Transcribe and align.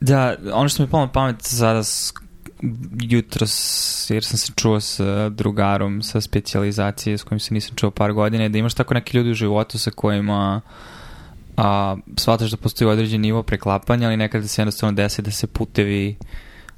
Da, 0.00 0.36
ono 0.52 0.68
što 0.68 0.82
mi 0.82 0.86
je 0.86 0.90
palo 0.90 1.08
pamet 1.08 1.42
sada 1.42 1.82
jutros, 3.00 4.10
jer 4.10 4.24
sam 4.24 4.38
se 4.38 4.52
čuo 4.56 4.80
sa 4.80 5.28
drugarom 5.28 6.02
sa 6.02 6.20
specializacije 6.20 7.18
s 7.18 7.22
kojim 7.22 7.40
se 7.40 7.54
nisam 7.54 7.76
čuo 7.76 7.90
par 7.90 8.12
godina, 8.12 8.48
da 8.48 8.58
imaš 8.58 8.74
tako 8.74 8.94
neki 8.94 9.16
ljudi 9.16 9.30
u 9.30 9.34
životu 9.34 9.78
sa 9.78 9.90
kojima 9.90 10.60
a, 11.56 11.96
shvataš 12.16 12.50
da 12.50 12.56
postoji 12.56 12.90
određen 12.90 13.20
nivo 13.20 13.42
preklapanja, 13.42 14.06
ali 14.06 14.16
nekada 14.16 14.48
se 14.48 14.62
jednostavno 14.62 14.92
desi 14.92 15.22
da 15.22 15.30
se 15.30 15.46
putevi 15.46 16.16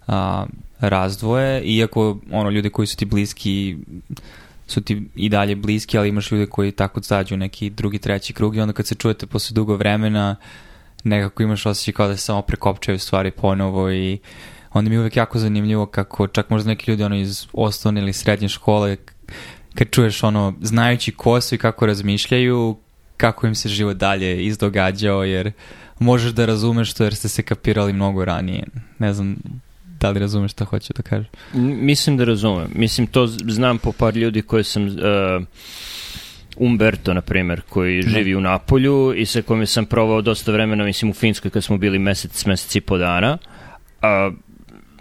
a, 0.07 0.47
razdvoje, 0.81 1.63
iako 1.63 2.19
ono, 2.31 2.51
ljudi 2.51 2.71
koji 2.71 2.87
su 2.87 2.97
ti 2.97 3.05
bliski 3.05 3.77
su 4.67 4.81
ti 4.81 5.03
i 5.15 5.29
dalje 5.29 5.57
bliski, 5.57 5.99
ali 5.99 6.09
imaš 6.09 6.33
ljude 6.33 6.47
koji 6.47 6.73
tako 6.73 7.01
zađu 7.01 7.37
neki 7.37 7.71
drugi, 7.71 7.99
treći 7.99 8.33
krug 8.33 8.57
i 8.57 8.61
onda 8.61 8.73
kad 8.73 8.87
se 8.87 8.95
čujete 8.95 9.27
posle 9.27 9.55
dugo 9.55 9.77
vremena 9.77 10.37
nekako 11.07 11.43
imaš 11.43 11.67
osjećaj 11.67 11.95
kao 11.95 12.09
da 12.09 12.17
se 12.17 12.23
samo 12.23 12.43
prekopčaju 12.43 12.99
stvari 12.99 13.31
ponovo 13.31 13.91
i 13.91 14.19
onda 14.73 14.89
mi 14.89 14.95
je 14.95 15.01
uvek 15.01 15.17
jako 15.17 15.39
zanimljivo 15.39 15.87
kako 15.87 16.27
čak 16.27 16.51
možda 16.51 16.69
neki 16.69 16.91
ljudi 16.91 17.03
ono 17.05 17.17
iz 17.17 17.47
osnovne 17.53 18.01
ili 18.01 18.13
srednje 18.13 18.49
škole 18.49 18.97
kad 19.75 19.91
čuješ 19.91 20.23
ono 20.23 20.55
znajući 20.61 21.13
ko 21.13 21.41
su 21.41 21.55
i 21.55 21.59
kako 21.59 21.87
razmišljaju 21.87 22.77
kako 23.17 23.47
im 23.47 23.55
se 23.55 23.69
život 23.69 23.97
dalje 23.97 24.45
izdogađao 24.45 25.25
jer 25.25 25.53
možeš 25.99 26.33
da 26.33 26.47
razumeš 26.47 26.95
to 26.95 27.05
jer 27.05 27.15
ste 27.15 27.29
se 27.29 27.43
kapirali 27.43 27.93
mnogo 27.93 28.25
ranije. 28.25 28.65
Ne 28.99 29.13
znam 29.13 29.37
da 30.01 30.11
li 30.11 30.21
razumeš 30.21 30.53
šta 30.53 30.65
hoću 30.65 30.93
da 30.97 31.03
kažem. 31.03 31.31
Mislim 31.55 32.17
da 32.17 32.25
razumem. 32.25 32.69
Mislim, 32.75 33.07
to 33.07 33.27
znam 33.27 33.79
po 33.79 33.93
par 33.93 34.17
ljudi 34.17 34.43
koje 34.43 34.65
sam... 34.65 34.87
Uh, 34.87 34.93
Umberto, 36.57 37.15
na 37.15 37.21
primer, 37.21 37.61
koji 37.69 38.03
da. 38.03 38.11
živi 38.11 38.35
u 38.35 38.41
Napolju 38.41 39.15
i 39.17 39.27
sa 39.27 39.43
kojim 39.43 39.67
sam 39.67 39.87
provao 39.87 40.23
dosta 40.23 40.53
vremena, 40.53 40.85
mislim, 40.85 41.11
u 41.11 41.15
Finskoj 41.15 41.51
kad 41.51 41.65
smo 41.65 41.79
bili 41.79 41.99
mesec, 41.99 42.47
mesec 42.47 42.77
i 42.77 42.81
po 42.81 42.99
dana. 42.99 43.39
A, 44.03 44.31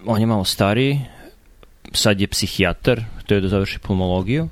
on 0.05 0.21
je 0.21 0.25
malo 0.25 0.43
stariji, 0.43 0.99
sad 1.91 2.21
je 2.21 2.27
psihijatar, 2.27 3.01
to 3.25 3.35
je 3.35 3.41
da 3.41 3.47
završi 3.47 3.79
pulmologiju. 3.79 4.49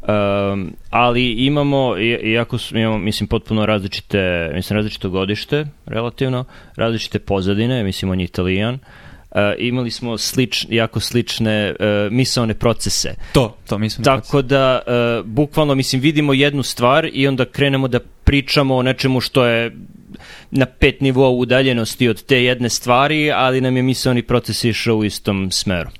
Um, 0.00 0.72
ali 0.90 1.32
imamo, 1.32 1.98
iako 2.22 2.58
imamo, 2.70 2.98
mislim, 2.98 3.28
potpuno 3.28 3.66
različite, 3.66 4.50
mislim, 4.54 4.76
različito 4.76 5.10
godište, 5.10 5.66
relativno, 5.86 6.44
različite 6.76 7.18
pozadine, 7.18 7.84
mislim, 7.84 8.10
on 8.10 8.20
je 8.20 8.24
italijan, 8.24 8.74
uh, 8.74 8.80
Uh, 8.80 9.09
imali 9.58 9.90
smo 9.90 10.18
slič, 10.18 10.66
jako 10.70 11.00
slične 11.00 11.70
uh, 11.70 12.12
misaone 12.12 12.54
procese. 12.54 13.14
To, 13.32 13.56
to 13.68 13.78
mislim. 13.78 14.04
Tako 14.04 14.42
da, 14.42 14.82
uh, 14.86 15.26
bukvalno, 15.26 15.74
mislim, 15.74 16.02
vidimo 16.02 16.32
jednu 16.32 16.62
stvar 16.62 17.08
i 17.12 17.26
onda 17.26 17.44
krenemo 17.44 17.88
da 17.88 18.00
pričamo 18.24 18.76
o 18.76 18.82
nečemu 18.82 19.20
što 19.20 19.44
je 19.44 19.76
na 20.50 20.66
pet 20.66 21.00
nivoa 21.00 21.28
udaljenosti 21.28 22.08
od 22.08 22.22
te 22.22 22.44
jedne 22.44 22.68
stvari, 22.68 23.30
ali 23.32 23.60
nam 23.60 23.76
je 23.76 23.82
misaoni 23.82 24.22
proces 24.22 24.64
išao 24.64 24.96
u 24.96 25.04
istom 25.04 25.50
smeru. 25.50 25.90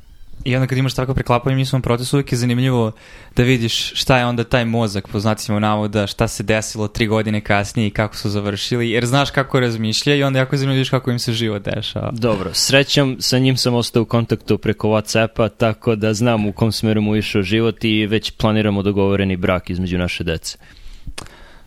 I 0.44 0.56
onda 0.56 0.66
kad 0.66 0.78
imaš 0.78 0.94
tako 0.94 1.14
preklapanje 1.14 1.56
mislom 1.56 1.82
procesu, 1.82 2.16
uvijek 2.16 2.32
je 2.32 2.38
zanimljivo 2.38 2.92
da 3.36 3.42
vidiš 3.42 3.92
šta 3.94 4.18
je 4.18 4.26
onda 4.26 4.44
taj 4.44 4.64
mozak, 4.64 5.08
po 5.08 5.20
znacima 5.20 5.58
navoda, 5.58 6.06
šta 6.06 6.28
se 6.28 6.42
desilo 6.42 6.88
tri 6.88 7.06
godine 7.06 7.40
kasnije 7.40 7.88
i 7.88 7.90
kako 7.90 8.16
su 8.16 8.30
završili, 8.30 8.90
jer 8.90 9.06
znaš 9.06 9.30
kako 9.30 9.60
razmišlja 9.60 10.14
i 10.14 10.22
onda 10.22 10.38
jako 10.38 10.54
je 10.54 10.58
zanimljivo 10.58 10.86
kako 10.90 11.10
im 11.10 11.18
se 11.18 11.32
život 11.32 11.62
dešava. 11.62 12.10
Dobro, 12.12 12.50
srećom, 12.54 13.16
sa 13.20 13.38
njim 13.38 13.56
sam 13.56 13.74
ostao 13.74 14.02
u 14.02 14.06
kontaktu 14.06 14.58
preko 14.58 14.88
Whatsappa, 14.88 15.48
tako 15.56 15.96
da 15.96 16.14
znam 16.14 16.46
u 16.46 16.52
kom 16.52 16.72
smeru 16.72 17.00
mu 17.00 17.16
išao 17.16 17.42
život 17.42 17.84
i 17.84 18.06
već 18.06 18.30
planiramo 18.30 18.82
dogovoreni 18.82 19.36
brak 19.36 19.70
između 19.70 19.98
naše 19.98 20.24
dece. 20.24 20.58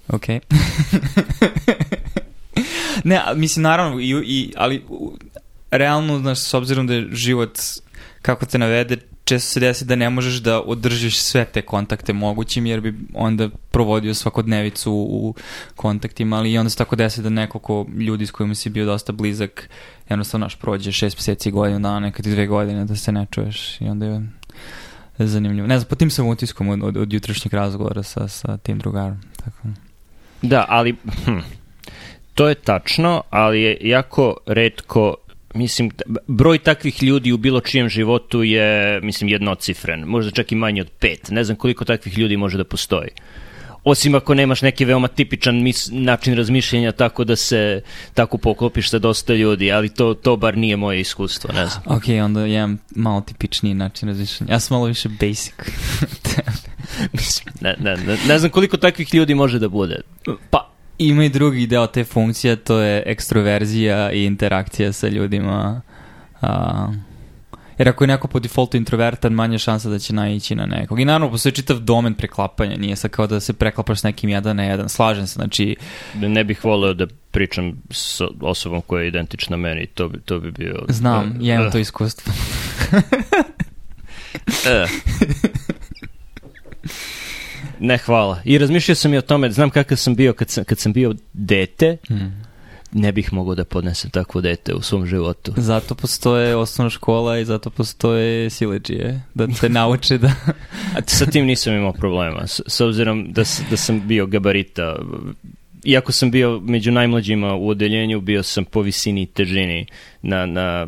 Ok. 0.07 0.23
ne, 3.03 3.21
mislim, 3.35 3.63
naravno, 3.63 3.99
i, 3.99 4.09
i, 4.25 4.53
ali 4.57 4.83
realno, 5.71 6.19
znaš, 6.19 6.39
s 6.39 6.53
obzirom 6.53 6.87
da 6.87 6.93
je 6.93 7.07
život 7.11 7.59
kako 8.21 8.45
te 8.45 8.57
navede, 8.57 8.97
često 9.23 9.49
se 9.49 9.59
desi 9.59 9.85
da 9.85 9.95
ne 9.95 10.09
možeš 10.09 10.35
da 10.35 10.61
održiš 10.61 11.19
sve 11.19 11.45
te 11.45 11.61
kontakte 11.61 12.13
mogućim, 12.13 12.65
jer 12.65 12.81
bi 12.81 12.93
onda 13.13 13.49
provodio 13.71 14.13
svakodnevicu 14.13 14.91
u 14.93 15.35
kontaktima, 15.75 16.37
ali 16.37 16.51
i 16.51 16.57
onda 16.57 16.69
se 16.69 16.77
tako 16.77 16.95
desi 16.95 17.21
da 17.21 17.29
neko 17.29 17.59
ko 17.59 17.85
ljudi 17.99 18.25
s 18.25 18.31
kojima 18.31 18.55
si 18.55 18.69
bio 18.69 18.85
dosta 18.85 19.11
blizak, 19.11 19.69
jednostavno 20.09 20.45
naš 20.45 20.55
prođe 20.55 20.91
šest 20.91 21.17
meseci 21.17 21.51
godinu 21.51 21.79
dana, 21.79 21.99
nekad 21.99 22.25
i 22.25 22.31
dve 22.31 22.47
godine 22.47 22.85
da 22.85 22.95
se 22.95 23.11
ne 23.11 23.25
čuješ 23.31 23.81
i 23.81 23.85
onda 23.85 24.05
je 24.05 24.21
zanimljivo. 25.17 25.67
Ne 25.67 25.77
znam, 25.77 25.89
po 25.89 25.95
tim 25.95 26.09
sam 26.09 26.27
utiskom 26.27 26.69
od, 26.69 26.83
od, 26.83 26.97
od 26.97 27.13
jutrošnjeg 27.13 27.53
razgovora 27.53 28.03
sa, 28.03 28.27
sa 28.27 28.57
tim 28.57 28.79
drugarom. 28.79 29.21
Tako. 29.37 29.67
Da, 30.41 30.65
ali 30.69 30.95
hm, 31.25 31.39
to 32.35 32.47
je 32.47 32.55
tačno, 32.55 33.23
ali 33.29 33.61
je 33.61 33.77
jako 33.81 34.37
redko 34.45 35.15
mislim, 35.53 35.91
broj 36.27 36.57
takvih 36.57 37.03
ljudi 37.03 37.31
u 37.31 37.37
bilo 37.37 37.59
čijem 37.59 37.89
životu 37.89 38.43
je, 38.43 38.99
mislim, 39.01 39.29
jednocifren, 39.29 39.99
možda 39.99 40.31
čak 40.31 40.51
i 40.51 40.55
manje 40.55 40.81
od 40.81 40.89
pet. 40.99 41.29
Ne 41.29 41.43
znam 41.43 41.57
koliko 41.57 41.85
takvih 41.85 42.17
ljudi 42.17 42.37
može 42.37 42.57
da 42.57 42.63
postoji. 42.63 43.09
Osim 43.83 44.15
ako 44.15 44.33
nemaš 44.33 44.61
neki 44.61 44.85
veoma 44.85 45.07
tipičan 45.07 45.63
mis, 45.63 45.89
način 45.91 46.35
razmišljenja 46.35 46.91
tako 46.91 47.23
da 47.23 47.35
se 47.35 47.81
tako 48.13 48.37
poklopiš 48.37 48.89
sa 48.89 48.99
dosta 48.99 49.33
ljudi, 49.33 49.71
ali 49.71 49.89
to, 49.89 50.13
to 50.13 50.35
bar 50.35 50.57
nije 50.57 50.77
moje 50.77 51.01
iskustvo, 51.01 51.53
ne 51.53 51.65
znam. 51.65 51.83
Ok, 51.85 52.03
onda 52.23 52.45
imam 52.47 52.77
malo 52.95 53.21
tipičniji 53.21 53.73
način 53.73 54.09
razmišljanja. 54.09 54.53
Ja 54.53 54.59
sam 54.59 54.75
malo 54.75 54.85
više 54.85 55.09
basic. 55.09 55.53
mislim, 57.13 57.53
ne, 57.61 57.75
ne, 57.79 57.97
ne, 57.97 58.17
ne 58.27 58.39
znam 58.39 58.51
koliko 58.51 58.77
takvih 58.77 59.13
ljudi 59.13 59.35
može 59.35 59.59
da 59.59 59.69
bude. 59.69 60.01
Pa, 60.49 60.62
ima 61.07 61.25
i 61.25 61.29
drugi 61.29 61.67
deo 61.67 61.87
te 61.87 62.03
funkcije, 62.03 62.55
to 62.55 62.79
je 62.79 63.03
ekstroverzija 63.05 64.11
i 64.11 64.25
interakcija 64.25 64.93
sa 64.93 65.07
ljudima. 65.07 65.81
A, 66.41 66.87
jer 67.77 67.89
ako 67.89 68.03
je 68.03 68.07
neko 68.07 68.27
po 68.27 68.39
defaultu 68.39 68.77
introvertan, 68.77 69.33
manje 69.33 69.59
šansa 69.59 69.89
da 69.89 69.99
će 69.99 70.13
naići 70.13 70.55
na 70.55 70.65
nekog. 70.65 70.99
I 70.99 71.05
naravno, 71.05 71.31
postoji 71.31 71.53
čitav 71.53 71.79
domen 71.79 72.13
preklapanja, 72.13 72.77
nije 72.77 72.95
sad 72.95 73.11
kao 73.11 73.27
da 73.27 73.39
se 73.39 73.53
preklapaš 73.53 73.99
s 73.99 74.03
nekim 74.03 74.29
jedan 74.29 74.55
na 74.55 74.63
jedan. 74.63 74.89
Slažem 74.89 75.27
se, 75.27 75.33
znači... 75.33 75.75
Ne 76.13 76.43
bih 76.43 76.65
voleo 76.65 76.93
da 76.93 77.07
pričam 77.31 77.81
s 77.89 78.21
osobom 78.41 78.81
koja 78.81 79.01
je 79.01 79.07
identična 79.07 79.57
meni, 79.57 79.85
to 79.85 80.09
bi, 80.09 80.19
to 80.19 80.39
bi 80.39 80.51
bio... 80.51 80.85
Znam, 80.89 81.37
ja 81.41 81.55
imam 81.55 81.67
uh. 81.67 81.71
to 81.71 81.77
iskustvo. 81.77 82.33
uh. 82.91 84.89
Ne, 87.83 87.97
hvala. 87.97 88.41
I 88.43 88.57
razmišljao 88.57 88.95
sam 88.95 89.13
i 89.13 89.17
o 89.17 89.21
tome, 89.21 89.51
znam 89.51 89.69
kakav 89.69 89.97
sam 89.97 90.15
bio 90.15 90.33
kad 90.33 90.49
sam, 90.49 90.63
kad 90.63 90.79
sam 90.79 90.93
bio 90.93 91.13
dete, 91.33 91.97
mm. 92.09 92.43
ne 92.91 93.11
bih 93.11 93.33
mogao 93.33 93.55
da 93.55 93.65
podnesem 93.65 94.09
takvo 94.09 94.41
dete 94.41 94.73
u 94.73 94.81
svom 94.81 95.05
životu. 95.05 95.53
Zato 95.57 95.95
postoje 95.95 96.55
osnovna 96.55 96.89
škola 96.89 97.39
i 97.39 97.45
zato 97.45 97.69
postoje 97.69 98.49
sileđije, 98.49 99.21
da 99.33 99.47
te 99.47 99.69
nauče 99.79 100.17
da... 100.17 100.31
A 100.95 101.01
sa 101.05 101.25
tim 101.25 101.45
nisam 101.45 101.73
imao 101.73 101.93
problema, 101.93 102.47
s, 102.47 102.61
s 102.67 102.81
obzirom 102.81 103.31
da, 103.31 103.43
da 103.69 103.77
sam 103.77 104.07
bio 104.07 104.25
gabarita, 104.25 104.95
iako 105.83 106.11
sam 106.11 106.31
bio 106.31 106.59
među 106.59 106.91
najmlađima 106.91 107.55
u 107.55 107.69
odeljenju, 107.69 108.21
bio 108.21 108.43
sam 108.43 108.65
po 108.65 108.81
visini 108.81 109.21
i 109.21 109.25
težini 109.25 109.85
na, 110.21 110.45
na 110.45 110.87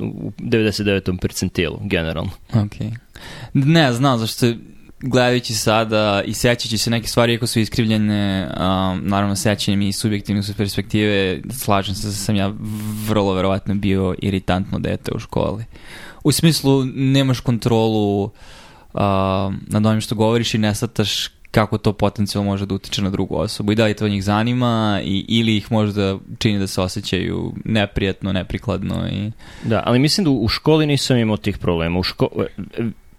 u 0.00 0.32
99. 0.38 1.20
percentilu, 1.20 1.80
generalno. 1.82 2.30
Ok. 2.54 2.74
Ne, 3.54 3.92
znam, 3.92 4.18
zašto 4.18 4.46
gledajući 5.00 5.54
sada 5.54 6.22
i 6.24 6.34
sećajući 6.34 6.78
se 6.78 6.90
neke 6.90 7.08
stvari 7.08 7.36
ako 7.36 7.46
su 7.46 7.60
iskrivljene, 7.60 8.46
um, 8.46 9.00
naravno 9.04 9.36
sećanjem 9.36 9.82
i 9.82 9.92
subjektivne 9.92 10.42
su 10.42 10.54
perspektive, 10.54 11.40
slažem 11.50 11.94
se 11.94 12.06
da 12.06 12.12
sam 12.12 12.36
ja 12.36 12.52
vrlo 13.06 13.34
verovatno 13.34 13.74
bio 13.74 14.14
iritantno 14.18 14.78
dete 14.78 15.12
u 15.14 15.18
školi. 15.18 15.64
U 16.24 16.32
smislu, 16.32 16.84
nemaš 16.94 17.40
kontrolu 17.40 18.22
uh, 18.24 18.30
nad 19.66 19.86
onim 19.86 20.00
što 20.00 20.14
govoriš 20.14 20.54
i 20.54 20.58
ne 20.58 20.74
sataš 20.74 21.28
kako 21.50 21.78
to 21.78 21.92
potencijalno 21.92 22.50
može 22.50 22.66
da 22.66 22.74
utiče 22.74 23.02
na 23.02 23.10
drugu 23.10 23.36
osobu 23.36 23.72
i 23.72 23.74
da 23.74 23.84
li 23.84 23.94
to 23.94 24.08
njih 24.08 24.24
zanima 24.24 25.00
i, 25.04 25.24
ili 25.28 25.56
ih 25.56 25.72
možda 25.72 26.18
čini 26.38 26.58
da 26.58 26.66
se 26.66 26.80
osjećaju 26.80 27.52
neprijatno, 27.64 28.32
neprikladno. 28.32 29.08
I... 29.08 29.32
Da, 29.64 29.82
ali 29.86 29.98
mislim 29.98 30.24
da 30.24 30.30
u 30.30 30.48
školi 30.48 30.86
nisam 30.86 31.16
imao 31.16 31.36
tih 31.36 31.58
problema. 31.58 31.98
U 31.98 32.02
ško... 32.02 32.28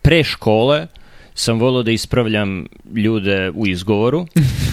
Pre 0.02 0.24
škole 0.24 0.88
sam 1.34 1.60
volio 1.60 1.84
da 1.84 1.92
ispravljam 1.92 2.66
ljude 2.96 3.52
u 3.56 3.68
izgovoru, 3.68 4.28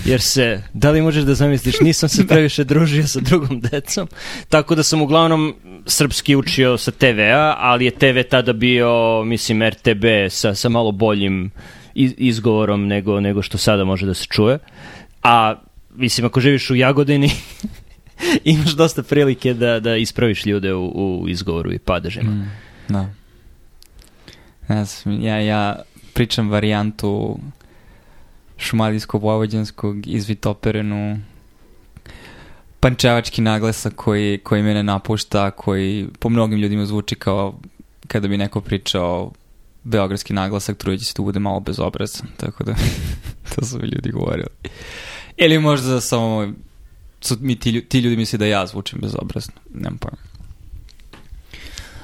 jer 0.05 0.21
se, 0.21 0.63
da 0.73 0.91
li 0.91 1.03
možeš 1.03 1.25
da 1.25 1.35
zamisliš, 1.35 1.81
nisam 1.81 2.09
se 2.09 2.27
previše 2.27 2.65
družio 2.65 3.07
sa 3.07 3.21
drugom 3.21 3.61
decom, 3.61 4.09
tako 4.49 4.75
da 4.75 4.83
sam 4.83 5.03
uglavnom 5.03 5.55
srpski 5.87 6.37
učio 6.37 6.79
sa 6.79 6.91
TVA, 6.91 7.57
ali 7.59 7.85
je 7.85 7.91
TV 7.91 8.21
tada 8.31 8.53
bio, 8.53 9.23
mislim, 9.25 9.63
RTB 9.63 10.05
sa, 10.31 10.55
sa 10.55 10.69
malo 10.69 10.93
boljim 10.93 11.51
izgovorom 11.95 12.87
nego, 12.87 13.21
nego 13.21 13.43
što 13.43 13.59
sada 13.59 13.85
može 13.85 14.07
da 14.07 14.15
se 14.15 14.27
čuje. 14.27 14.59
A, 15.23 15.55
mislim, 15.95 16.27
ako 16.27 16.41
živiš 16.41 16.71
u 16.71 16.75
Jagodini, 16.75 17.31
imaš 18.45 18.71
dosta 18.71 19.03
prilike 19.03 19.55
da, 19.55 19.81
da 19.81 19.97
ispraviš 19.97 20.47
ljude 20.47 20.75
u, 20.75 20.87
u 21.23 21.29
izgovoru 21.29 21.73
i 21.73 21.79
padežima. 21.79 22.31
Mm, 22.31 22.51
da. 22.89 23.09
Ja, 25.21 25.41
ja 25.41 25.83
pričam 26.19 26.51
varijantu 26.51 27.39
šumadijsko-vojvođanskog 28.59 30.07
iz 30.07 30.29
Vitoperenu 30.29 31.21
pančevački 32.81 33.43
naglasak 33.43 33.95
koji, 33.95 34.39
koji 34.39 34.63
mene 34.63 34.83
napušta, 34.83 35.51
koji 35.51 36.07
po 36.19 36.29
mnogim 36.29 36.59
ljudima 36.59 36.87
zvuči 36.87 37.15
kao 37.15 37.59
kada 38.07 38.29
bi 38.29 38.37
neko 38.37 38.61
pričao 38.61 39.33
beogradski 39.85 40.33
naglasak, 40.33 40.77
trujeći 40.77 41.05
se 41.05 41.15
da 41.17 41.23
bude 41.23 41.39
malo 41.39 41.61
bezobrazan, 41.61 42.29
tako 42.37 42.65
da 42.65 42.75
to 43.55 43.65
su 43.67 43.79
mi 43.79 43.87
ljudi 43.87 44.11
govorili. 44.11 44.49
Ili 45.37 45.59
možda 45.59 46.01
samo 46.01 46.53
su 47.21 47.37
mi 47.41 47.57
ti, 47.57 47.85
ti 47.89 47.99
ljudi 47.99 48.17
misli 48.17 48.39
da 48.39 48.47
ja 48.47 48.67
zvučim 48.67 48.99
bezobrazno, 49.03 49.55
nemam 49.75 49.99
pojma. 49.99 50.28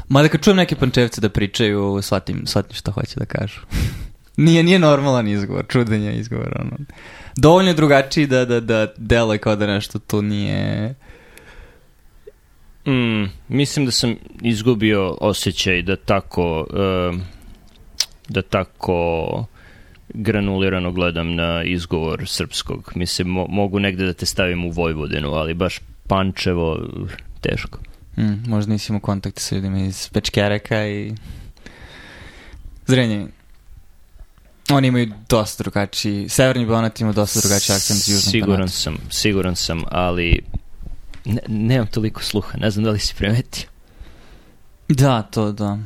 Mada 0.09 0.29
kad 0.29 0.45
čujem 0.45 0.57
neke 0.57 0.77
pančevce 0.77 1.21
da 1.21 1.29
pričaju, 1.29 2.03
shvatim, 2.03 2.47
shvatim 2.47 2.77
šta 2.77 2.93
hoće 2.93 3.15
da 3.17 3.25
kažu. 3.25 3.61
nije, 4.37 4.63
nije 4.63 4.79
normalan 4.79 5.29
izgovor, 5.29 5.65
čudan 5.69 6.03
je 6.03 6.17
izgovor. 6.17 6.57
Ono. 6.61 6.77
Dovoljno 7.37 7.71
je 7.71 7.75
drugačiji 7.75 8.27
da, 8.27 8.45
da, 8.45 8.61
da 8.61 8.87
deluje 8.97 9.39
kao 9.39 9.57
da 9.57 9.67
nešto 9.67 9.99
tu 9.99 10.23
nije... 10.23 10.95
Mm, 12.87 13.25
mislim 13.49 13.87
da 13.87 13.93
sam 13.93 14.17
izgubio 14.43 15.17
osjećaj 15.21 15.83
da 15.83 15.97
tako 15.97 16.67
uh, 16.71 17.21
da 18.29 18.43
tako 18.43 19.47
granulirano 20.09 20.93
gledam 20.93 21.35
na 21.35 21.63
izgovor 21.65 22.23
srpskog. 22.27 22.93
Mislim, 22.95 23.29
mo 23.29 23.47
mogu 23.49 23.79
negde 23.79 24.07
da 24.07 24.13
te 24.13 24.27
stavim 24.27 24.65
u 24.65 24.71
Vojvodinu, 24.71 25.33
ali 25.33 25.55
baš 25.55 25.81
Pančevo, 26.09 26.79
teško. 27.41 27.79
Mm, 28.17 28.51
možda 28.51 28.73
nisi 28.73 28.93
imao 28.93 29.01
kontakte 29.01 29.41
sa 29.41 29.55
ljudima 29.55 29.79
iz 29.79 30.09
Pečkereka 30.13 30.87
i 30.87 31.15
Zrenjanin. 32.87 33.29
Oni 34.71 34.89
imaju 34.89 35.13
dosta 35.29 35.63
drugačiji, 35.63 36.29
Severni 36.29 36.67
Banat 36.67 37.01
ima 37.01 37.13
dosta 37.13 37.41
drugačiji 37.41 37.77
akcent 37.77 38.01
iz 38.01 38.09
Južnog 38.09 38.33
Siguran 38.33 38.57
Banata. 38.57 38.73
sam, 38.73 38.97
siguran 39.11 39.57
sam, 39.57 39.83
ali 39.91 40.41
ne, 41.25 41.41
nemam 41.49 41.87
toliko 41.87 42.23
sluha, 42.23 42.59
ne 42.59 42.71
znam 42.71 42.85
da 42.85 42.91
li 42.91 42.99
si 42.99 43.15
primetio. 43.15 43.69
Da, 44.89 45.23
to 45.23 45.53
da. 45.53 45.79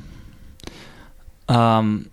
Um, 1.48 2.04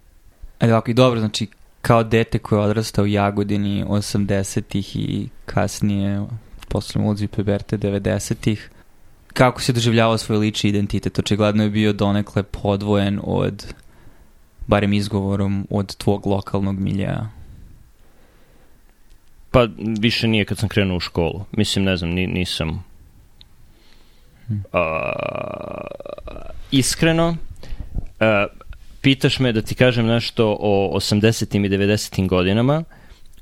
ali 0.60 0.72
ovako 0.72 0.92
i 0.92 0.94
dobro, 0.94 1.20
znači 1.20 1.48
kao 1.82 2.04
dete 2.04 2.40
koje 2.40 2.60
je 2.60 2.64
odrastao 2.64 3.04
u 3.04 3.08
Jagodini 3.08 3.84
80-ih 3.84 4.96
i 4.96 5.30
kasnije 5.46 6.26
posle 6.68 7.02
ulozi 7.02 7.28
Peberte 7.28 7.78
90-ih, 7.78 8.70
kako 9.36 9.62
se 9.62 9.74
doživljavao 9.74 10.18
svoj 10.18 10.38
lični 10.38 10.70
identitet? 10.70 11.20
Očigledno 11.20 11.64
je 11.64 11.70
bio 11.70 11.94
donekle 11.94 12.44
podvojen 12.44 13.20
od, 13.24 13.74
barem 14.68 14.94
izgovorom, 14.94 15.68
od 15.70 15.96
tvog 15.96 16.28
lokalnog 16.28 16.80
miljeja. 16.80 17.30
Pa 19.52 19.68
više 20.00 20.28
nije 20.28 20.46
kad 20.46 20.58
sam 20.58 20.70
krenuo 20.70 20.98
u 20.98 21.00
školu. 21.00 21.46
Mislim, 21.52 21.86
ne 21.86 21.98
znam, 21.98 22.10
ni, 22.12 22.28
nisam... 22.28 22.84
Hmm. 24.48 24.64
A, 24.74 25.12
iskreno, 26.72 27.38
a, 28.20 28.48
pitaš 29.02 29.40
me 29.40 29.52
da 29.52 29.62
ti 29.62 29.76
kažem 29.76 30.06
nešto 30.06 30.58
o 30.60 30.92
80. 30.96 31.66
i 31.66 31.70
90. 31.70 32.28
godinama, 32.28 32.84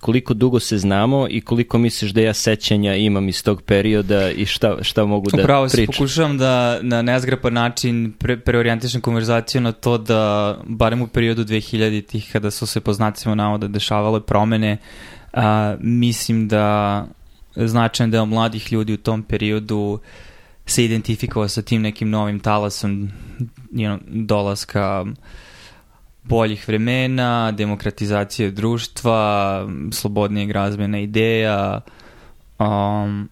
koliko 0.04 0.34
dugo 0.34 0.60
se 0.60 0.78
znamo 0.78 1.28
i 1.30 1.42
koliko 1.42 1.78
misliš 1.78 2.12
da 2.12 2.22
ja 2.22 2.34
sećanja 2.34 2.96
imam 2.96 3.30
iz 3.30 3.44
tog 3.44 3.62
perioda 3.62 4.32
i 4.32 4.46
šta, 4.46 4.78
šta 4.82 5.06
mogu 5.06 5.30
da 5.32 5.42
Upravo 5.42 5.68
pričam. 5.68 5.94
pokušavam 5.94 6.38
da 6.38 6.80
na 6.82 7.02
nezgrapan 7.02 7.54
način 7.54 8.14
pre, 8.20 8.38
preorijentišem 8.40 9.02
konverzaciju 9.02 9.62
na 9.62 9.72
to 9.72 9.98
da, 9.98 10.58
barem 10.66 11.02
u 11.02 11.08
periodu 11.08 11.44
2000-ih, 11.44 12.30
kada 12.32 12.52
su 12.52 12.66
se 12.68 12.82
po 12.82 12.94
znacima 12.94 13.36
navoda 13.36 13.68
dešavale 13.68 14.22
promene, 14.22 14.78
a, 15.34 15.76
mislim 15.80 16.48
da 16.48 17.08
značajan 17.56 18.12
deo 18.12 18.26
mladih 18.26 18.74
ljudi 18.74 18.94
u 18.94 18.98
tom 18.98 19.24
periodu 19.24 20.00
se 20.66 20.86
identifikovao 20.86 21.48
sa 21.48 21.62
tim 21.62 21.82
nekim 21.82 22.10
novim 22.10 22.40
talasom 22.40 23.12
you 23.72 23.88
know, 23.88 24.00
dolaska 24.26 25.06
boljih 26.24 26.68
vremena, 26.68 27.52
demokratizacije 27.52 28.52
društva, 28.52 29.68
slobodnijeg 29.92 30.52
razmjena 30.52 31.00
ideja, 31.00 31.81
um, 32.60 33.30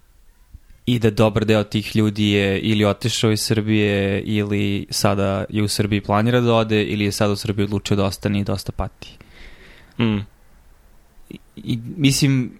i 0.85 0.99
da 0.99 1.09
dobar 1.09 1.45
deo 1.45 1.63
tih 1.63 1.95
ljudi 1.95 2.29
je 2.29 2.59
ili 2.59 2.85
otišao 2.85 3.31
iz 3.31 3.41
Srbije 3.41 4.21
ili 4.21 4.87
sada 4.89 5.45
je 5.49 5.63
u 5.63 5.67
Srbiji 5.67 6.01
planira 6.01 6.41
da 6.41 6.53
ode 6.53 6.83
ili 6.83 7.05
je 7.05 7.11
sada 7.11 7.33
u 7.33 7.35
Srbiji 7.35 7.63
odlučio 7.63 7.97
da 7.97 8.05
ostane 8.05 8.39
i 8.39 8.43
dosta 8.43 8.71
pati. 8.71 9.17
Mm. 9.99 10.17
I, 11.29 11.39
i 11.55 11.79
mislim, 11.97 12.51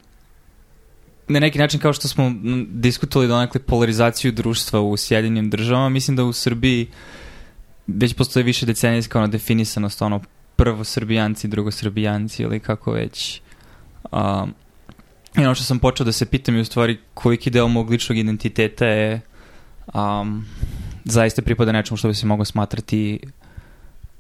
na 1.28 1.40
neki 1.40 1.60
način 1.60 1.80
kao 1.80 1.94
što 1.94 2.08
smo 2.08 2.34
diskutovali 2.68 3.28
donekle 3.28 3.62
polarizaciju 3.62 4.32
društva 4.32 4.82
u 4.82 4.98
Sjedinjenim 4.98 5.50
državama, 5.50 5.90
mislim 5.90 6.18
da 6.18 6.24
u 6.24 6.34
Srbiji 6.34 6.88
već 7.88 8.14
postoje 8.14 8.44
više 8.44 8.66
decenijska 8.66 9.20
ono 9.20 9.28
definisanost, 9.28 10.02
ono 10.02 10.22
prvo 10.56 10.84
Srbijanci, 10.84 11.48
drugo 11.48 11.72
Srbijanci 11.72 12.44
ili 12.44 12.60
kako 12.60 12.92
već. 12.92 13.42
Um, 14.12 14.54
I 15.38 15.46
ono 15.46 15.56
što 15.56 15.64
sam 15.64 15.80
počeo 15.80 16.06
da 16.06 16.12
se 16.12 16.26
pitam 16.26 16.56
je 16.56 16.62
u 16.62 16.66
stvari 16.66 17.00
koliki 17.14 17.50
deo 17.50 17.68
mog 17.68 17.90
ličnog 17.90 18.18
identiteta 18.18 18.86
je 18.86 19.22
um, 19.94 20.46
zaista 21.06 21.42
pripada 21.42 21.72
nečemu 21.72 21.98
što 21.98 22.08
bi 22.08 22.14
se 22.14 22.26
moglo 22.26 22.46
smatrati 22.46 23.20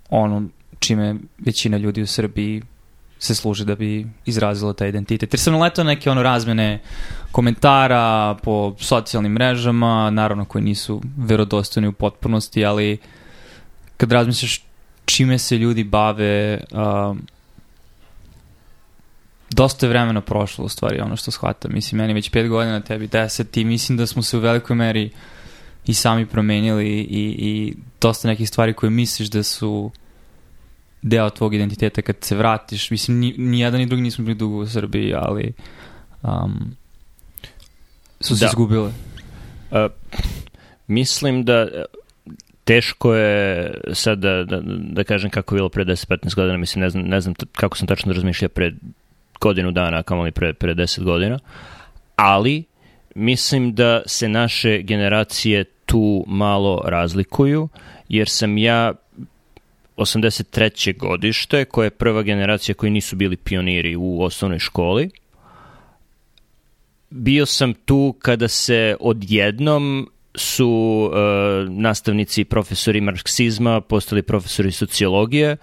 ono 0.10 0.44
čime 0.80 1.16
većina 1.38 1.78
ljudi 1.78 2.02
u 2.02 2.08
Srbiji 2.08 2.62
se 3.20 3.36
služi 3.36 3.66
da 3.66 3.76
bi 3.76 4.08
izrazilo 4.26 4.74
taj 4.74 4.90
identitet. 4.90 5.34
Jer 5.34 5.40
sam 5.40 5.54
naletao 5.54 5.84
neke 5.84 6.10
ono 6.12 6.24
razmene 6.24 6.80
komentara 7.32 8.36
po 8.44 8.76
socijalnim 8.80 9.32
mrežama, 9.32 10.10
naravno 10.10 10.46
koji 10.46 10.64
nisu 10.64 11.02
verodostojni 11.18 11.88
u 11.88 11.94
potpunosti, 11.94 12.66
ali 12.66 12.98
kad 14.02 14.12
razmisliš 14.12 14.62
čime 15.06 15.38
se 15.38 15.58
ljudi 15.58 15.84
bave, 15.84 16.64
um, 16.72 17.22
dosta 19.50 19.86
je 19.86 19.90
vremena 19.90 20.22
prošlo 20.22 20.66
u 20.66 20.70
stvari 20.70 21.02
ono 21.02 21.16
što 21.16 21.32
shvatam. 21.32 21.72
Mislim, 21.74 22.02
meni 22.02 22.14
već 22.14 22.30
pet 22.30 22.50
godina, 22.50 22.82
tebi 22.82 23.08
deset 23.08 23.58
i 23.58 23.66
mislim 23.66 23.98
da 23.98 24.08
smo 24.08 24.22
se 24.22 24.38
u 24.38 24.40
velikoj 24.40 24.76
meri 24.76 25.10
i 25.86 25.94
sami 25.94 26.26
promenili 26.26 26.88
i, 26.90 27.36
i 27.40 27.76
dosta 28.02 28.28
nekih 28.28 28.50
stvari 28.50 28.74
koje 28.74 28.90
misliš 28.90 29.30
da 29.30 29.44
su 29.44 29.92
deo 31.02 31.30
tvog 31.30 31.54
identiteta 31.54 32.02
kad 32.02 32.16
se 32.22 32.36
vratiš. 32.36 32.92
Mislim, 32.92 33.20
ni, 33.20 33.34
ni 33.38 33.60
jedan 33.60 33.80
ni 33.80 33.86
drugi 33.86 34.02
nismo 34.02 34.26
bili 34.26 34.36
dugo 34.36 34.58
u 34.58 34.68
Srbiji, 34.68 35.14
ali 35.14 35.54
um, 36.24 36.76
su 38.20 38.38
se 38.38 38.46
Da. 38.46 38.50
izgubile. 38.50 38.92
Uh, 39.72 39.92
mislim 40.88 41.46
da 41.46 41.68
teško 42.72 43.16
je 43.16 43.74
sad 43.94 44.20
da, 44.20 44.44
da, 44.44 44.62
da 44.66 45.04
kažem 45.04 45.30
kako 45.30 45.56
je 45.56 45.58
bilo 45.58 45.70
pre 45.70 45.86
10-15 45.86 46.36
godina, 46.36 46.58
mislim 46.58 46.82
ne 46.82 46.90
znam, 46.90 47.04
ne 47.04 47.22
znam 47.22 47.34
kako 47.52 47.78
sam 47.78 47.88
tačno 47.88 48.14
razmišljao 48.14 48.50
pre 48.50 48.72
godinu 49.40 49.72
dana, 49.72 49.98
a 49.98 50.04
kamoli 50.04 50.32
pre, 50.32 50.54
pre 50.54 50.76
10 50.76 51.04
godina, 51.04 51.40
ali 52.16 52.64
mislim 53.16 53.76
da 53.76 54.02
se 54.06 54.30
naše 54.30 54.82
generacije 54.82 55.64
tu 55.86 56.24
malo 56.28 56.82
razlikuju, 56.86 57.70
jer 58.10 58.30
sam 58.30 58.58
ja 58.58 58.94
83. 59.98 60.98
godište, 60.98 61.66
koja 61.66 61.86
je 61.86 61.90
prva 61.90 62.24
generacija 62.24 62.76
koji 62.76 62.92
nisu 62.92 63.16
bili 63.16 63.38
pioniri 63.38 63.96
u 63.96 64.22
osnovnoj 64.22 64.60
školi, 64.60 65.10
bio 67.10 67.46
sam 67.46 67.74
tu 67.74 68.16
kada 68.20 68.48
se 68.48 68.96
odjednom 69.00 70.10
su 70.36 71.10
uh, 71.12 71.70
nastavnici 71.70 72.44
profesori 72.44 73.02
marksizma 73.02 73.82
postali 73.82 74.24
profesori 74.24 74.72
sociologije, 74.72 75.58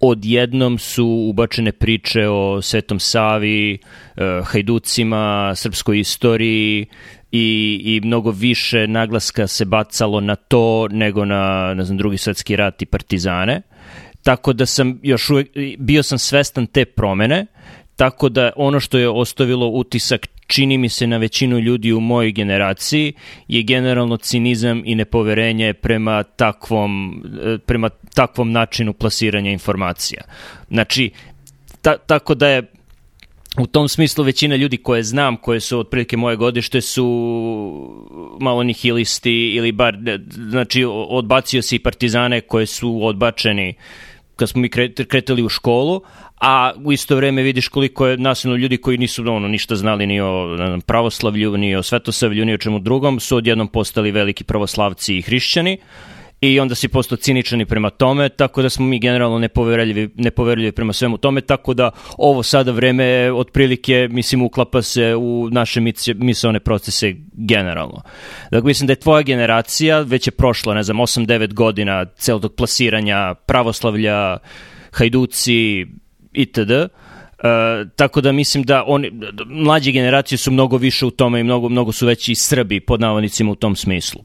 odjednom 0.00 0.78
su 0.78 1.06
ubačene 1.06 1.72
priče 1.72 2.28
o 2.28 2.62
Svetom 2.62 3.00
Savi, 3.00 3.78
uh, 4.16 4.46
hajducima, 4.46 5.52
srpskoj 5.54 6.00
istoriji 6.00 6.86
i, 7.32 7.80
i 7.84 8.00
mnogo 8.04 8.30
više 8.30 8.86
naglaska 8.86 9.46
se 9.46 9.64
bacalo 9.64 10.20
na 10.20 10.36
to 10.36 10.88
nego 10.90 11.24
na, 11.24 11.74
ne 11.74 11.84
znam, 11.84 11.98
drugi 11.98 12.16
svetski 12.16 12.56
rat 12.56 12.82
i 12.82 12.86
partizane. 12.86 13.62
Tako 14.22 14.52
da 14.52 14.66
sam 14.66 15.00
još 15.02 15.30
uvek, 15.30 15.48
bio 15.78 16.02
sam 16.02 16.18
svestan 16.18 16.66
te 16.66 16.84
promene, 16.84 17.46
tako 17.96 18.28
da 18.28 18.52
ono 18.56 18.80
što 18.80 18.98
je 18.98 19.08
ostavilo 19.08 19.68
utisak 19.68 20.26
čini 20.46 20.78
mi 20.78 20.88
se 20.88 21.06
na 21.06 21.16
većinu 21.16 21.58
ljudi 21.58 21.92
u 21.92 22.00
mojoj 22.00 22.32
generaciji 22.32 23.12
je 23.48 23.62
generalno 23.62 24.16
cinizam 24.16 24.82
i 24.84 24.94
nepoverenje 24.94 25.72
prema 25.72 26.22
takvom, 26.22 27.22
e, 27.44 27.58
prema 27.58 27.88
takvom 28.14 28.52
načinu 28.52 28.92
plasiranja 28.92 29.50
informacija. 29.50 30.22
Znači, 30.70 31.10
ta, 31.82 31.98
tako 31.98 32.34
da 32.34 32.48
je 32.48 32.62
u 33.58 33.66
tom 33.66 33.88
smislu 33.88 34.24
većina 34.24 34.56
ljudi 34.56 34.76
koje 34.76 35.02
znam, 35.02 35.36
koje 35.36 35.60
su 35.60 35.78
otprilike 35.78 36.16
moje 36.16 36.36
godište, 36.36 36.80
su 36.80 37.06
malo 38.40 38.62
nihilisti 38.62 39.32
ili 39.32 39.72
bar, 39.72 39.96
znači 40.36 40.84
odbacio 41.08 41.62
si 41.62 41.78
partizane 41.78 42.40
koje 42.40 42.66
su 42.66 42.98
odbačeni 43.02 43.74
kad 44.36 44.48
smo 44.48 44.60
mi 44.60 44.68
kretali 45.08 45.42
u 45.42 45.48
školu, 45.48 46.00
a 46.40 46.72
u 46.84 46.92
isto 46.92 47.16
vreme 47.16 47.42
vidiš 47.42 47.68
koliko 47.68 48.06
je 48.06 48.16
nasilno 48.16 48.56
ljudi 48.56 48.76
koji 48.76 48.98
nisu 48.98 49.22
ono, 49.22 49.48
ništa 49.48 49.76
znali 49.76 50.06
ni 50.06 50.20
o 50.20 50.56
znam, 50.56 50.80
pravoslavlju, 50.80 51.56
ni 51.56 51.76
o 51.76 51.82
svetosavlju, 51.82 52.44
ni 52.44 52.54
o 52.54 52.58
čemu 52.58 52.78
drugom, 52.78 53.20
su 53.20 53.36
odjednom 53.36 53.68
postali 53.68 54.10
veliki 54.10 54.44
pravoslavci 54.44 55.18
i 55.18 55.22
hrišćani 55.22 55.78
i 56.40 56.60
onda 56.60 56.74
si 56.74 56.88
postao 56.88 57.16
ciničan 57.16 57.60
i 57.60 57.66
prema 57.66 57.90
tome, 57.90 58.28
tako 58.28 58.62
da 58.62 58.70
smo 58.70 58.86
mi 58.86 58.98
generalno 58.98 59.38
nepoverljivi, 59.38 60.10
nepoverljivi 60.14 60.72
prema 60.72 60.92
svemu 60.92 61.16
tome, 61.16 61.40
tako 61.40 61.74
da 61.74 61.90
ovo 62.18 62.42
sada 62.42 62.72
vreme 62.72 63.32
otprilike, 63.32 64.08
mislim, 64.10 64.42
uklapa 64.42 64.82
se 64.82 65.14
u 65.16 65.48
naše 65.50 65.80
misalne 66.14 66.60
procese 66.60 67.14
generalno. 67.32 68.02
Dakle, 68.50 68.66
mislim 68.66 68.86
da 68.86 68.92
je 68.92 69.00
tvoja 69.00 69.22
generacija 69.22 70.00
već 70.00 70.26
je 70.26 70.30
prošla, 70.30 70.74
ne 70.74 70.82
znam, 70.82 70.96
8-9 70.96 71.54
godina 71.54 72.04
celog 72.04 72.54
plasiranja 72.56 73.34
pravoslavlja, 73.34 74.38
hajduci, 74.92 75.86
itd., 76.32 76.70
Uh, 77.34 77.90
tako 77.96 78.20
da 78.20 78.32
mislim 78.32 78.64
da 78.64 78.84
oni, 78.86 79.12
mlađe 79.46 79.90
generacije 79.90 80.38
su 80.38 80.50
mnogo 80.50 80.76
više 80.76 81.06
u 81.06 81.10
tome 81.10 81.40
i 81.40 81.44
mnogo, 81.44 81.68
mnogo 81.68 81.92
su 81.92 82.06
veći 82.06 82.32
i 82.32 82.34
Srbi 82.34 82.80
pod 82.80 83.00
navodnicima 83.00 83.52
u 83.52 83.54
tom 83.54 83.76
smislu. 83.76 84.24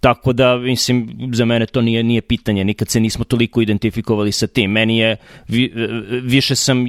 Tako 0.00 0.32
da, 0.32 0.56
mislim, 0.56 1.28
za 1.32 1.44
mene 1.44 1.66
to 1.66 1.80
nije, 1.80 2.02
nije 2.02 2.20
pitanje, 2.20 2.64
nikad 2.64 2.88
se 2.88 3.00
nismo 3.00 3.24
toliko 3.24 3.60
identifikovali 3.60 4.32
sa 4.32 4.46
tim. 4.46 4.70
Meni 4.70 4.98
je, 4.98 5.16
vi, 5.48 5.72
više 6.22 6.54
sam, 6.54 6.86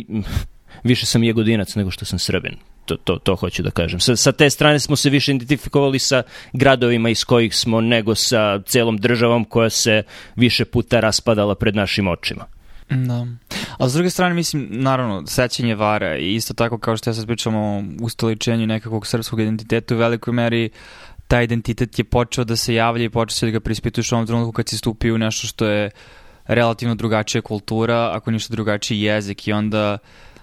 više 0.83 1.05
sam 1.05 1.23
jegodinac 1.23 1.75
nego 1.75 1.91
što 1.91 2.05
sam 2.05 2.19
srbin. 2.19 2.55
To, 2.85 2.97
to, 2.97 3.17
to 3.17 3.35
hoću 3.35 3.63
da 3.63 3.71
kažem. 3.71 3.99
Sa, 3.99 4.15
sa 4.15 4.31
te 4.31 4.49
strane 4.49 4.79
smo 4.79 4.95
se 4.95 5.09
više 5.09 5.31
identifikovali 5.31 5.99
sa 5.99 6.23
gradovima 6.53 7.09
iz 7.09 7.23
kojih 7.23 7.55
smo 7.55 7.81
nego 7.81 8.15
sa 8.15 8.61
celom 8.61 8.97
državom 8.97 9.45
koja 9.45 9.69
se 9.69 10.03
više 10.35 10.65
puta 10.65 10.99
raspadala 10.99 11.55
pred 11.55 11.75
našim 11.75 12.07
očima. 12.07 12.45
Da. 12.89 13.27
A 13.77 13.89
s 13.89 13.93
druge 13.93 14.09
strane, 14.09 14.33
mislim, 14.35 14.67
naravno, 14.71 15.27
sećanje 15.27 15.75
vara 15.75 16.17
i 16.17 16.35
isto 16.35 16.53
tako 16.53 16.77
kao 16.77 16.97
što 16.97 17.09
ja 17.09 17.13
sad 17.13 17.25
pričam 17.25 17.55
o 17.55 17.83
ustoličenju 18.01 18.67
nekakvog 18.67 19.07
srpskog 19.07 19.39
identiteta 19.39 19.95
u 19.95 19.97
velikoj 19.97 20.33
meri 20.33 20.69
taj 21.29 21.43
identitet 21.43 21.99
je 21.99 22.03
počeo 22.03 22.43
da 22.43 22.55
se 22.55 22.73
javlja 22.73 23.05
i 23.05 23.09
počeo 23.09 23.35
se 23.35 23.45
da 23.45 23.51
ga 23.51 23.59
prispituješ 23.59 24.11
u 24.11 24.15
ovom 24.15 24.27
trenutku 24.27 24.51
kad 24.51 24.69
si 24.69 24.77
stupio 24.77 25.15
u 25.15 25.17
nešto 25.17 25.47
što 25.47 25.65
je 25.65 25.91
relativno 26.47 26.95
drugačija 26.95 27.41
kultura, 27.41 28.11
ako 28.13 28.31
ništa 28.31 28.53
drugačiji 28.53 29.01
jezik 29.01 29.47
i 29.47 29.53
onda 29.53 29.97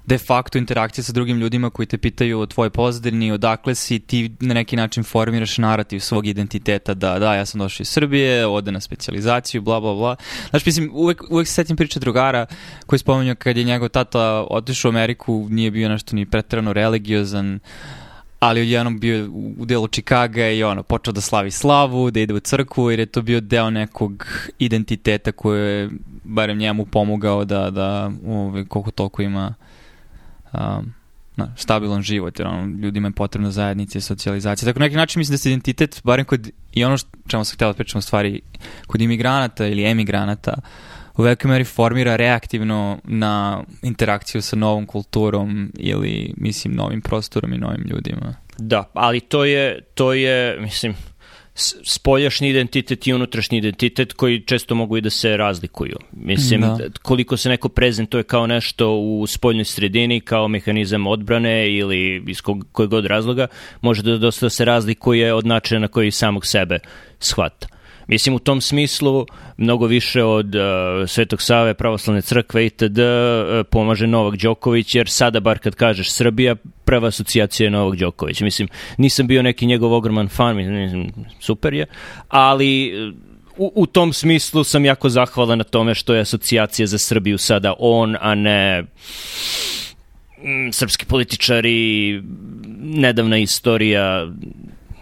de 0.07 0.19
facto 0.19 0.59
interakcija 0.59 1.05
sa 1.05 1.12
drugim 1.12 1.38
ljudima 1.38 1.71
koji 1.71 1.87
te 1.87 1.99
pitaju 1.99 2.40
o 2.40 2.47
tvojoj 2.47 2.71
pozadini, 2.71 3.33
odakle 3.33 3.75
si, 3.75 3.99
ti 3.99 4.31
na 4.40 4.55
neki 4.55 4.76
način 4.76 5.05
formiraš 5.05 5.59
narativ 5.59 5.99
svog 5.99 6.26
identiteta 6.26 6.95
da 6.95 7.19
da, 7.19 7.35
ja 7.35 7.47
sam 7.47 7.59
došao 7.59 7.83
iz 7.83 7.88
Srbije, 7.88 8.47
ode 8.47 8.73
na 8.73 8.81
specializaciju, 8.81 9.62
bla, 9.62 9.81
bla, 9.81 9.95
bla. 9.95 10.16
Znaš, 10.50 10.66
mislim, 10.66 10.90
uvek, 10.95 11.23
uvek 11.31 11.49
se 11.49 11.55
setim 11.55 11.76
priče 11.76 12.00
drugara 12.00 12.47
koji 12.87 12.99
spominju 12.99 13.37
kad 13.38 13.57
je 13.57 13.64
njegov 13.64 13.88
tata 13.88 14.47
otišao 14.50 14.88
u 14.88 14.93
Ameriku, 14.93 15.47
nije 15.50 15.71
bio 15.71 15.88
nešto 15.88 16.16
ni 16.16 16.26
pretrano 16.26 16.73
religiozan, 16.73 17.59
ali 18.49 18.61
odjednom 18.61 18.99
bio 18.99 19.29
u 19.59 19.65
delu 19.65 19.88
Čikaga 19.88 20.49
i 20.49 20.62
ono, 20.62 20.83
počeo 20.83 21.12
da 21.12 21.21
slavi 21.21 21.50
slavu, 21.50 22.11
da 22.11 22.21
ide 22.21 22.35
u 22.35 22.41
crkvu, 22.41 22.91
jer 22.91 23.00
je 23.00 23.07
to 23.07 23.23
bio 23.23 23.41
deo 23.41 23.71
nekog 23.71 24.26
identiteta 24.59 25.33
koji 25.33 25.61
je 25.61 25.91
barem 26.25 26.59
njemu 26.59 26.87
pomogao 26.87 27.45
da, 27.45 27.71
da 27.71 28.11
ove, 28.26 28.65
koliko 28.65 28.91
toliko 28.91 29.23
ima 29.23 29.55
um, 30.53 30.95
na, 31.37 31.53
stabilan 31.57 32.03
život, 32.03 32.38
jer 32.38 32.49
ono, 32.49 32.76
ljudima 32.79 33.09
je 33.09 33.12
potrebna 33.12 33.50
zajednica 33.50 33.99
i 33.99 34.03
socijalizacija. 34.03 34.67
Tako 34.67 34.79
na 34.79 34.85
neki 34.85 34.97
način 34.97 35.21
mislim 35.21 35.35
da 35.35 35.38
se 35.38 35.49
identitet, 35.50 36.00
barem 36.05 36.25
kod, 36.25 36.50
i 36.73 36.85
ono 36.85 36.97
što 36.97 37.11
čemu 37.26 37.45
sam 37.45 37.55
htjela 37.55 37.73
da 37.73 37.76
pričamo 37.76 38.03
stvari, 38.03 38.41
kod 38.87 39.00
imigranata 39.00 39.67
ili 39.67 39.85
emigranata, 39.85 40.55
u 41.16 41.23
velikoj 41.23 41.50
meri 41.50 41.64
formira 41.64 42.16
reaktivno 42.16 42.99
na 43.04 43.64
interakciju 43.82 44.42
sa 44.42 44.56
novom 44.56 44.87
kulturom 44.87 45.73
ili, 45.78 46.35
mislim, 46.37 46.75
novim 46.75 47.00
prostorom 47.00 47.52
i 47.52 47.58
novim 47.58 47.85
ljudima. 47.90 48.35
Da, 48.58 48.90
ali 48.94 49.20
to 49.20 49.44
je, 49.44 49.80
to 49.94 50.12
je 50.12 50.61
mislim, 50.61 50.94
spoljašnji 51.85 52.49
identitet 52.49 53.06
i 53.06 53.12
unutrašnji 53.12 53.58
identitet 53.58 54.12
koji 54.12 54.40
često 54.40 54.75
mogu 54.75 54.96
i 54.96 55.00
da 55.00 55.11
se 55.11 55.37
razlikuju. 55.37 55.96
Mislim, 56.12 56.61
da. 56.61 56.78
koliko 57.02 57.37
se 57.37 57.49
neko 57.49 57.68
prezentuje 57.68 58.23
kao 58.23 58.46
nešto 58.46 58.96
u 58.96 59.26
spoljnoj 59.26 59.64
sredini, 59.64 60.20
kao 60.20 60.49
mehanizam 60.49 61.06
odbrane 61.06 61.70
ili 61.70 62.25
iz 62.26 62.40
kog, 62.40 62.66
kojeg 62.73 62.90
god 62.90 63.06
razloga, 63.06 63.46
može 63.80 64.02
da 64.02 64.18
dosta 64.18 64.50
se 64.50 64.64
razlikuje 64.64 65.35
od 65.35 65.46
načina 65.46 65.80
na 65.80 65.88
koji 65.88 66.11
samog 66.11 66.46
sebe 66.46 66.78
shvata. 67.18 67.75
Mislim, 68.08 68.34
u 68.34 68.38
tom 68.38 68.60
smislu, 68.60 69.26
mnogo 69.56 69.86
više 69.86 70.25
od 70.25 70.54
uh, 70.54 70.62
Svetog 71.08 71.42
Save, 71.42 71.75
pravoslavne 71.75 72.22
crkve 72.22 72.66
itd. 72.66 72.98
Uh, 72.98 73.66
pomaže 73.70 74.06
Novak 74.06 74.36
Đoković, 74.36 74.94
jer 74.94 75.08
sada, 75.08 75.40
bar 75.40 75.58
kad 75.58 75.75
kažeš 75.75 76.10
Srbija, 76.10 76.56
prva 76.84 77.08
asocijacija 77.08 77.64
je 77.64 77.70
Novak 77.70 77.98
Đoković. 77.98 78.40
Mislim, 78.40 78.68
nisam 78.98 79.26
bio 79.26 79.42
neki 79.42 79.66
njegov 79.66 79.92
ogroman 79.92 80.28
fan, 80.28 80.56
mislim, 80.56 81.12
super 81.40 81.75
je, 81.75 81.86
ali 82.28 82.92
u, 83.56 83.72
u 83.75 83.86
tom 83.86 84.12
smislu 84.12 84.64
sam 84.64 84.84
jako 84.84 85.08
zahvalan 85.08 85.58
na 85.58 85.64
tome 85.64 85.94
što 85.94 86.14
je 86.14 86.20
asocijacija 86.20 86.86
za 86.86 86.98
Srbiju 86.98 87.38
sada 87.38 87.75
on, 87.78 88.16
a 88.20 88.34
ne 88.34 88.82
mm, 88.82 90.72
srpski 90.72 91.06
političari, 91.06 92.22
nedavna 92.78 93.38
istorija 93.38 94.26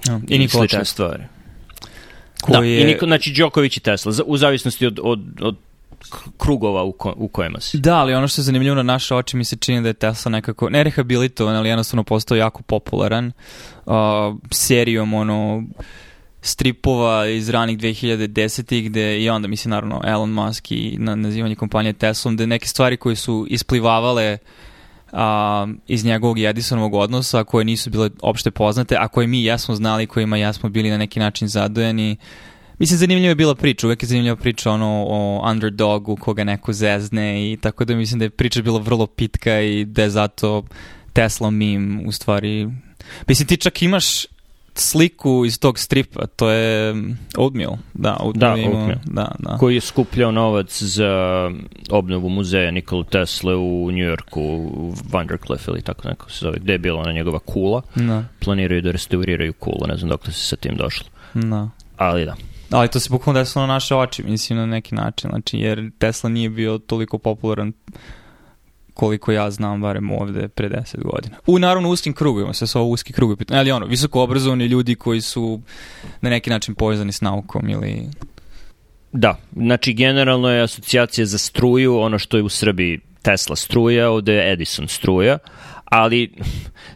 no, 0.09 0.21
i, 0.29 0.37
i 0.37 0.49
slične 0.49 0.85
stvari. 0.85 1.23
Da, 2.49 2.59
koji 2.59 2.71
da, 2.71 2.75
je... 2.75 2.83
i 2.83 2.85
niko, 2.85 3.07
znači 3.07 3.33
Đoković 3.33 3.77
i 3.77 3.81
Tesla, 3.81 4.13
u 4.27 4.37
zavisnosti 4.37 4.87
od, 4.87 5.01
od, 5.03 5.21
od 5.41 5.57
krugova 6.39 6.83
u, 6.83 6.93
ko, 6.93 7.15
u 7.17 7.29
kojima 7.29 7.61
si. 7.61 7.79
Da, 7.79 7.97
ali 7.97 8.15
ono 8.15 8.29
što 8.29 8.41
je 8.41 8.45
zanimljivo 8.45 8.77
na 8.77 8.83
naše 8.83 9.15
oči 9.15 9.37
mi 9.37 9.45
se 9.45 9.57
čini 9.57 9.83
da 9.83 9.89
je 9.89 9.95
Tesla 9.95 10.31
nekako, 10.31 10.71
ne 10.71 10.85
rehabilitovan, 10.85 11.57
ali 11.57 11.69
jednostavno 11.69 12.05
postao 12.05 12.37
jako 12.37 12.63
popularan 12.63 13.33
uh, 13.87 13.95
serijom 14.51 15.15
ono 15.15 15.63
stripova 16.41 17.27
iz 17.27 17.49
ranih 17.49 17.79
2010-ih 17.79 18.91
gde 18.91 19.21
i 19.21 19.31
onda 19.31 19.49
mislim 19.49 19.71
naravno 19.71 20.01
Elon 20.05 20.31
Musk 20.31 20.73
i 20.73 20.97
na, 20.99 21.15
nazivanje 21.15 21.55
kompanije 21.55 21.93
Teslom 21.93 22.35
gde 22.35 22.47
neke 22.47 22.67
stvari 22.67 22.97
koje 22.97 23.17
su 23.17 23.47
isplivavale 23.51 24.39
a, 25.15 25.67
iz 25.87 26.05
njegovog 26.05 26.39
i 26.39 26.47
Edisonovog 26.47 26.95
odnosa 26.95 27.45
koje 27.45 27.65
nisu 27.65 27.91
bile 27.91 28.11
opšte 28.23 28.51
poznate, 28.51 28.97
a 28.99 29.09
koje 29.09 29.27
mi 29.27 29.45
jesmo 29.45 29.75
znali, 29.75 30.07
kojima 30.07 30.37
jesmo 30.37 30.69
bili 30.69 30.91
na 30.91 30.99
neki 30.99 31.21
način 31.21 31.49
zadojeni. 31.49 32.17
Mislim, 32.79 32.99
zanimljiva 32.99 33.29
je 33.29 33.35
bila 33.35 33.55
priča, 33.55 33.87
uvek 33.87 34.03
je 34.03 34.07
zanimljiva 34.07 34.37
priča 34.37 34.71
ono, 34.71 35.05
o 35.09 35.51
underdogu 35.51 36.17
koga 36.17 36.45
neko 36.45 36.73
zezne 36.73 37.53
i 37.53 37.57
tako 37.57 37.85
da 37.85 37.97
mislim 37.97 38.19
da 38.19 38.25
je 38.25 38.31
priča 38.31 38.63
bila 38.63 38.81
vrlo 38.81 39.07
pitka 39.07 39.61
i 39.61 39.85
da 39.85 40.03
je 40.03 40.11
zato 40.11 40.65
Tesla 41.13 41.51
meme 41.51 42.03
u 42.07 42.13
stvari... 42.13 42.69
Mislim, 43.29 43.49
ti 43.49 43.57
čak 43.57 43.83
imaš 43.83 44.27
sliku 44.79 45.45
iz 45.47 45.59
tog 45.59 45.79
stripa, 45.79 46.27
to 46.27 46.51
je 46.51 46.95
Oatmeal. 47.37 47.77
Da, 47.95 48.17
Oatmeal, 48.21 48.57
da, 48.57 48.63
ima, 48.63 48.79
Oatmeal. 48.79 48.99
Da, 49.05 49.35
da. 49.39 49.57
Koji 49.59 49.75
je 49.75 49.81
skupljao 49.81 50.33
novac 50.33 50.83
za 50.83 51.51
obnovu 51.91 52.29
muzeja 52.29 52.71
Nikola 52.71 53.05
Tesla 53.05 53.57
u 53.57 53.91
New 53.91 54.05
Yorku, 54.05 54.41
u 54.43 54.95
Vandercliff 55.13 55.69
ili 55.69 55.83
tako 55.83 56.09
neko 56.09 56.31
se 56.31 56.39
zove, 56.41 56.59
gde 56.59 56.73
je 56.73 56.79
bila 56.79 57.01
ona 57.01 57.13
njegova 57.13 57.39
kula. 57.39 57.83
Da. 57.95 58.25
Planiraju 58.39 58.83
da 58.83 58.91
restauriraju 58.91 59.53
kulu, 59.53 59.87
ne 59.89 59.97
znam 59.97 60.11
dok 60.11 60.27
se 60.27 60.33
sa 60.33 60.57
tim 60.57 60.77
došlo. 60.77 61.07
Da. 61.35 61.69
Ali 61.97 62.25
da. 62.25 62.37
Ali 62.71 62.89
to 62.89 63.01
se 63.01 63.11
bukvalno 63.11 63.41
desilo 63.41 63.67
na 63.67 63.73
naše 63.73 63.95
oči, 63.95 64.23
mislim, 64.23 64.59
na 64.59 64.67
neki 64.67 64.95
način, 64.95 65.31
znači, 65.31 65.59
jer 65.59 65.91
Tesla 65.99 66.31
nije 66.31 66.51
bio 66.51 66.79
toliko 66.79 67.19
popularan 67.19 67.73
koliko 68.95 69.33
ja 69.33 69.51
znam, 69.51 69.81
barem 69.81 70.11
ovde, 70.11 70.49
pre 70.49 70.69
10 70.69 71.03
godina. 71.03 71.37
U, 71.47 71.59
naravno, 71.59 71.89
uskim 71.89 72.13
krugovima, 72.13 72.53
sve 72.53 72.67
su 72.67 72.81
ovo 72.81 72.89
uski 72.89 73.13
krugovi, 73.13 73.45
ali 73.51 73.73
ono, 73.73 73.87
visoko 73.87 74.23
obrazovani 74.23 74.67
ljudi 74.67 74.95
koji 74.95 75.21
su 75.21 75.61
na 76.21 76.31
neki 76.31 76.51
način 76.51 76.75
povezani 76.75 77.13
s 77.13 77.21
naukom 77.21 77.69
ili... 77.69 78.09
Da, 79.13 79.39
znači 79.57 79.93
generalno 79.93 80.51
je 80.51 80.63
asocijacija 80.63 81.27
za 81.27 81.39
struju, 81.39 81.99
ono 81.99 82.19
što 82.19 82.37
je 82.37 82.43
u 82.43 82.49
Srbiji 82.49 83.01
Tesla 83.23 83.57
struja, 83.57 84.11
ovde 84.11 84.33
je 84.33 84.53
Edison 84.53 84.89
struja, 84.89 85.39
ali 85.85 86.31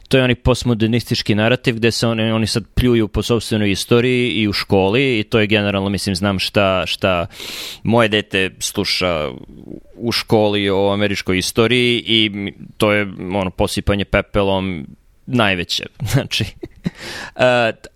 to 0.09 0.17
je 0.17 0.25
onaj 0.25 0.35
postmodernistički 0.35 1.35
narativ 1.35 1.77
gde 1.77 1.91
se 1.91 2.07
oni, 2.07 2.31
oni 2.31 2.47
sad 2.47 2.65
pljuju 2.75 3.09
po 3.09 3.23
sobstvenoj 3.23 3.71
istoriji 3.71 4.31
i 4.31 4.49
u 4.49 4.53
školi 4.53 5.19
i 5.19 5.25
to 5.25 5.41
je 5.41 5.47
generalno, 5.47 5.91
mislim, 5.91 6.15
znam 6.15 6.39
šta, 6.39 6.87
šta 6.87 7.27
moje 7.83 8.09
dete 8.09 8.51
sluša 8.59 9.31
u 9.97 10.13
školi 10.13 10.71
o 10.71 10.91
američkoj 10.93 11.39
istoriji 11.39 12.03
i 12.07 12.31
to 12.77 12.93
je 12.93 13.07
ono 13.35 13.51
posipanje 13.51 14.05
pepelom 14.05 14.87
najveće. 15.27 15.85
Znači, 16.13 16.45
uh, 16.45 17.43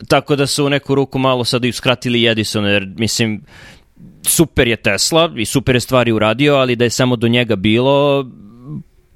tako 0.09 0.37
da 0.37 0.47
su 0.47 0.67
u 0.67 0.71
neku 0.71 0.95
ruku 0.95 1.19
malo 1.19 1.45
sad 1.45 1.65
i 1.65 1.73
skratili 1.73 2.27
Edison, 2.27 2.65
jer 2.65 2.89
mislim, 2.97 3.43
super 4.23 4.69
je 4.69 4.77
Tesla 4.77 5.33
i 5.37 5.45
super 5.45 5.77
je 5.77 5.81
stvari 5.81 6.13
uradio, 6.13 6.55
ali 6.55 6.77
da 6.77 6.85
je 6.85 6.91
samo 6.91 7.17
do 7.17 7.29
njega 7.29 7.57
bilo, 7.57 8.27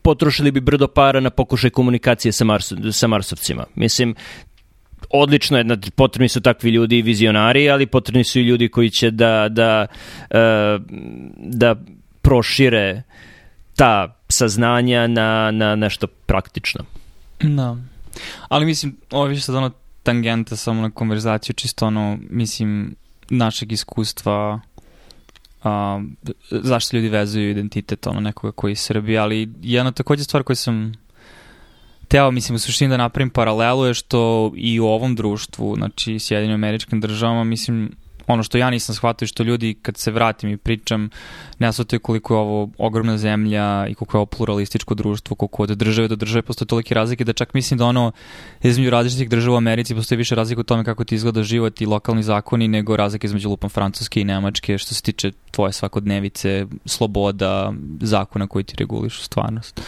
potrošili 0.07 0.51
bi 0.51 0.61
brdo 0.61 0.87
para 0.89 1.21
na 1.21 1.31
pokušaj 1.31 1.71
komunikacije 1.71 2.33
sa, 2.33 2.45
Mars, 2.45 2.73
sa 2.93 3.07
Marsovcima. 3.07 3.65
Mislim, 3.75 4.15
odlično 5.11 5.59
je, 5.59 5.65
potrebni 5.97 6.29
su 6.29 6.41
takvi 6.41 6.71
ljudi 6.71 6.99
i 6.99 7.03
vizionari, 7.03 7.71
ali 7.71 7.87
potrebni 7.87 8.25
su 8.25 8.39
i 8.39 8.43
ljudi 8.43 8.69
koji 8.69 8.91
će 8.91 9.11
da, 9.11 9.49
da, 9.49 9.87
uh, 10.31 10.37
da 11.39 11.75
prošire 12.23 13.03
ta 13.77 14.17
saznanja 14.29 15.07
na, 15.07 15.51
na 15.51 15.75
nešto 15.77 16.07
praktično. 16.07 16.85
Da. 17.43 17.77
Ali 18.49 18.67
mislim, 18.67 18.97
ovo 19.11 19.27
je 19.27 19.41
sad 19.41 19.55
ono 19.55 19.71
tangenta 20.03 20.57
samo 20.57 20.83
na 20.83 20.91
konverzaciju, 20.91 21.55
čisto 21.55 21.87
ono, 21.87 22.19
mislim, 22.31 22.95
našeg 23.31 23.73
iskustva 23.73 24.61
a, 25.63 26.03
zašto 26.51 26.97
ljudi 26.97 27.09
vezuju 27.09 27.51
identitet 27.51 28.07
ono 28.07 28.21
nekoga 28.21 28.53
koji 28.53 28.71
je 28.71 28.73
iz 28.73 28.81
Srbije, 28.81 29.19
ali 29.19 29.53
jedna 29.63 29.93
takođe 29.93 30.25
stvar 30.25 30.43
koju 30.43 30.57
sam 30.57 30.93
teo, 32.09 32.31
mislim, 32.31 32.57
u 32.57 32.59
suštini 32.59 32.91
da 32.91 32.97
napravim 32.97 33.31
paralelu 33.31 33.87
je 33.87 33.95
što 33.95 34.53
i 34.57 34.81
u 34.81 34.87
ovom 34.87 35.15
društvu, 35.15 35.77
znači 35.77 36.19
Sjedinim 36.19 36.55
američkim 36.55 37.01
državama, 37.01 37.45
mislim, 37.45 37.91
ono 38.27 38.43
što 38.43 38.59
ja 38.59 38.71
nisam 38.71 38.95
shvatio 38.95 39.29
što 39.29 39.43
ljudi 39.43 39.75
kad 39.83 39.97
se 39.97 40.11
vratim 40.11 40.51
i 40.51 40.57
pričam 40.57 41.11
ne 41.59 41.73
shvataju 41.73 42.01
koliko 42.01 42.35
je 42.35 42.39
ovo 42.39 42.71
ogromna 42.79 43.19
zemlja 43.19 43.87
i 43.87 43.95
koliko 43.95 44.17
je 44.17 44.19
ovo 44.19 44.27
pluralističko 44.27 44.95
društvo, 44.95 45.37
koliko 45.37 45.63
od 45.63 45.71
države 45.71 46.09
do 46.09 46.17
države 46.17 46.43
postoje 46.43 46.67
tolike 46.67 46.95
razlike 46.95 47.25
da 47.25 47.33
čak 47.33 47.55
mislim 47.55 47.79
da 47.79 47.85
ono 47.85 48.13
između 48.63 48.91
različitih 48.91 49.29
država 49.29 49.55
u 49.55 49.59
Americi 49.59 49.95
postoji 49.95 50.19
više 50.19 50.35
razlika 50.35 50.61
u 50.61 50.65
tome 50.65 50.85
kako 50.85 51.05
ti 51.05 51.15
izgleda 51.15 51.43
život 51.43 51.81
i 51.81 51.87
lokalni 51.87 52.23
zakoni 52.23 52.69
nego 52.69 52.97
razlike 52.97 53.27
između 53.27 53.49
lupom 53.49 53.71
Francuske 53.71 54.21
i 54.21 54.25
Nemačke 54.25 54.79
što 54.79 54.95
se 54.95 55.03
tiče 55.03 55.33
tvoje 55.51 55.73
svakodnevice, 55.73 56.67
sloboda, 56.85 57.73
zakona 58.01 58.47
koji 58.47 58.65
ti 58.65 58.77
regulišu 58.79 59.23
stvarnost. 59.23 59.81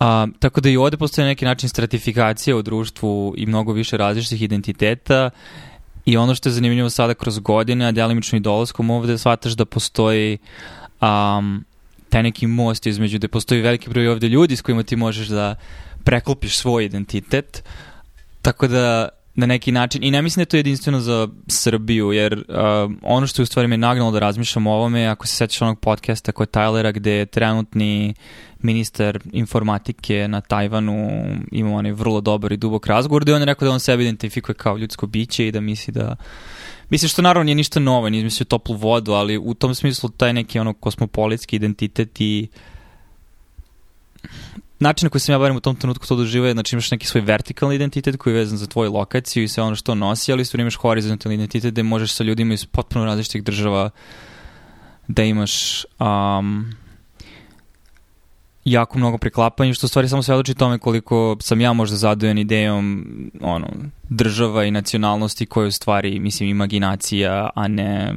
A, 0.00 0.26
tako 0.38 0.60
da 0.60 0.68
i 0.68 0.76
ovde 0.76 0.96
postoje 0.96 1.26
neki 1.26 1.44
način 1.44 1.68
stratifikacije 1.68 2.54
u 2.54 2.62
društvu 2.62 3.34
i 3.36 3.46
mnogo 3.46 3.72
više 3.72 3.96
različitih 3.96 4.42
identiteta 4.42 5.30
I 6.08 6.16
ono 6.16 6.34
što 6.34 6.48
je 6.48 6.52
zanimljivo 6.52 6.90
sada 6.90 7.14
kroz 7.14 7.38
godine, 7.38 7.86
a 7.86 7.92
delimično 7.92 8.36
i 8.36 8.40
dolaskom 8.40 8.90
ovde, 8.90 9.18
shvataš 9.18 9.52
da 9.52 9.64
postoji 9.64 10.38
um, 11.00 11.64
taj 12.08 12.22
neki 12.22 12.46
most 12.46 12.86
između, 12.86 13.18
da 13.18 13.28
postoji 13.28 13.60
veliki 13.60 13.90
broj 13.90 14.08
ovde 14.08 14.28
ljudi 14.28 14.56
s 14.56 14.62
kojima 14.62 14.82
ti 14.82 14.96
možeš 14.96 15.28
da 15.28 15.54
preklopiš 16.04 16.56
svoj 16.56 16.84
identitet, 16.84 17.62
tako 18.42 18.68
da 18.68 19.08
na 19.38 19.46
neki 19.46 19.72
način, 19.72 20.04
i 20.04 20.10
ne 20.10 20.22
mislim 20.22 20.40
da 20.40 20.42
je 20.42 20.46
to 20.46 20.56
jedinstveno 20.56 21.00
za 21.00 21.28
Srbiju, 21.46 22.12
jer 22.12 22.34
uh, 22.34 22.44
ono 23.02 23.26
što 23.26 23.42
je 23.42 23.44
u 23.44 23.46
stvari 23.46 23.68
me 23.68 23.76
nagnalo 23.76 24.10
da 24.10 24.18
razmišljam 24.18 24.66
o 24.66 24.72
ovome, 24.72 25.06
ako 25.06 25.26
se 25.26 25.36
sećaš 25.36 25.62
onog 25.62 25.80
podcasta 25.80 26.32
kod 26.32 26.50
Tylera 26.50 26.92
gde 26.92 27.10
je 27.10 27.26
trenutni 27.26 28.14
ministar 28.60 29.18
informatike 29.32 30.28
na 30.28 30.40
Tajvanu 30.40 31.10
imao 31.52 31.74
onaj 31.74 31.92
vrlo 31.92 32.20
dobar 32.20 32.52
i 32.52 32.56
dubok 32.56 32.86
razgovor, 32.86 33.22
gde 33.22 33.34
on 33.34 33.40
je 33.40 33.46
rekao 33.46 33.68
da 33.68 33.72
on 33.72 33.80
sebe 33.80 34.02
identifikuje 34.02 34.54
kao 34.54 34.76
ljudsko 34.76 35.06
biće 35.06 35.48
i 35.48 35.52
da 35.52 35.60
misli 35.60 35.92
da 35.92 36.16
Mislim 36.90 37.08
što 37.08 37.22
naravno 37.22 37.44
nije 37.44 37.54
ništa 37.54 37.80
novo, 37.80 38.08
nije 38.08 38.24
mislio 38.24 38.44
toplu 38.44 38.76
vodu, 38.76 39.12
ali 39.12 39.38
u 39.38 39.54
tom 39.54 39.74
smislu 39.74 40.08
taj 40.08 40.32
neki 40.32 40.58
ono 40.58 40.72
kosmopolitski 40.72 41.56
identitet 41.56 42.20
i 42.20 42.48
način 44.78 45.06
na 45.06 45.10
koji 45.10 45.20
sam 45.20 45.32
ja 45.32 45.38
barem 45.38 45.56
u 45.56 45.60
tom 45.60 45.76
trenutku 45.76 46.06
to 46.06 46.16
doživao 46.16 46.52
znači 46.52 46.74
imaš 46.74 46.90
neki 46.90 47.06
svoj 47.06 47.20
vertikalni 47.20 47.74
identitet 47.74 48.16
koji 48.16 48.32
je 48.32 48.38
vezan 48.38 48.58
za 48.58 48.66
tvoju 48.66 48.92
lokaciju 48.92 49.42
i 49.42 49.48
sve 49.48 49.62
ono 49.62 49.76
što 49.76 49.94
nosi, 49.94 50.32
ali 50.32 50.42
isto 50.42 50.60
imaš 50.60 50.76
horizontalni 50.76 51.34
identitet 51.34 51.72
gde 51.72 51.82
možeš 51.82 52.12
sa 52.12 52.24
ljudima 52.24 52.54
iz 52.54 52.66
potpuno 52.66 53.04
različitih 53.04 53.42
država 53.42 53.90
da 55.08 55.22
imaš 55.22 55.84
um, 55.84 56.72
jako 58.64 58.98
mnogo 58.98 59.18
preklapanja, 59.18 59.74
što 59.74 59.88
stvari 59.88 60.08
samo 60.08 60.22
svedoči 60.22 60.54
tome 60.54 60.78
koliko 60.78 61.36
sam 61.40 61.60
ja 61.60 61.72
možda 61.72 61.96
zadojen 61.96 62.38
idejom 62.38 63.06
ono, 63.40 63.68
država 64.08 64.64
i 64.64 64.70
nacionalnosti 64.70 65.46
koje 65.46 65.68
u 65.68 65.72
stvari, 65.72 66.20
mislim, 66.20 66.48
imaginacija, 66.48 67.50
a 67.54 67.68
ne 67.68 68.14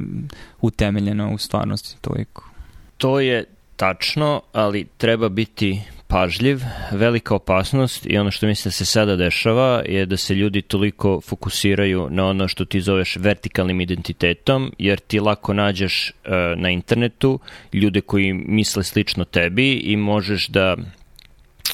utemeljeno 0.60 1.32
u 1.34 1.38
stvarnosti 1.38 1.96
toliko. 2.00 2.48
To 2.96 3.20
je 3.20 3.44
tačno, 3.76 4.42
ali 4.52 4.86
treba 4.98 5.28
biti 5.28 5.80
pažljiv, 6.12 6.60
velika 6.90 7.34
opasnost 7.34 8.06
i 8.06 8.18
ono 8.18 8.30
što 8.30 8.46
mislim 8.46 8.70
da 8.70 8.72
se 8.72 8.84
sada 8.84 9.16
dešava 9.16 9.82
je 9.88 10.06
da 10.06 10.16
se 10.16 10.34
ljudi 10.34 10.62
toliko 10.62 11.20
fokusiraju 11.20 12.08
na 12.10 12.26
ono 12.26 12.48
što 12.48 12.64
ti 12.64 12.80
zoveš 12.80 13.16
vertikalnim 13.16 13.80
identitetom, 13.80 14.72
jer 14.78 14.98
ti 14.98 15.20
lako 15.20 15.52
nađeš 15.54 16.10
uh, 16.10 16.32
na 16.56 16.70
internetu 16.70 17.38
ljude 17.72 18.00
koji 18.00 18.32
misle 18.32 18.84
slično 18.84 19.24
tebi 19.24 19.72
i 19.72 19.96
možeš 19.96 20.48
da 20.48 20.76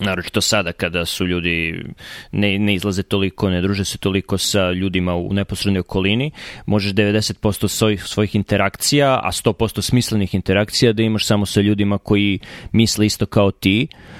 naročito 0.01 0.41
sada 0.41 0.73
kada 0.73 1.05
su 1.05 1.27
ljudi 1.27 1.85
ne, 2.33 2.59
ne 2.59 2.75
izlaze 2.75 3.03
toliko, 3.03 3.51
ne 3.51 3.61
druže 3.61 3.85
se 3.85 3.99
toliko 3.99 4.39
sa 4.39 4.71
ljudima 4.71 5.15
u 5.15 5.33
neposrednoj 5.33 5.81
okolini, 5.81 6.31
možeš 6.67 6.93
90% 6.93 7.69
svojih, 7.69 8.05
svojih 8.05 8.35
interakcija, 8.35 9.21
a 9.23 9.31
100% 9.33 9.83
smislenih 9.83 10.35
interakcija 10.35 10.93
da 10.93 11.03
imaš 11.03 11.27
samo 11.27 11.47
sa 11.47 11.61
ljudima 11.61 11.99
koji 11.99 12.39
misle 12.73 13.07
isto 13.07 13.27
kao 13.27 13.51
ti, 13.51 13.89
E, 13.89 14.18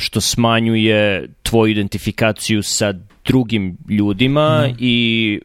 što 0.00 0.20
smanjuje 0.20 1.28
tvoju 1.42 1.70
identifikaciju 1.70 2.62
sa 2.62 2.94
drugim 3.24 3.76
ljudima 3.88 4.66
mm. 4.68 4.76
i, 4.78 5.40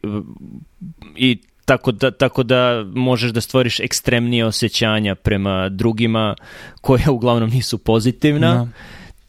i 1.16 1.38
tako 1.64 1.92
da, 1.92 2.10
tako 2.10 2.42
da 2.42 2.84
možeš 2.94 3.30
da 3.30 3.40
stvoriš 3.40 3.80
ekstremnije 3.80 4.44
osjećanja 4.44 5.14
prema 5.14 5.68
drugima 5.68 6.34
koja 6.80 7.10
uglavnom 7.10 7.50
nisu 7.50 7.78
pozitivna, 7.78 8.54
no. 8.54 8.68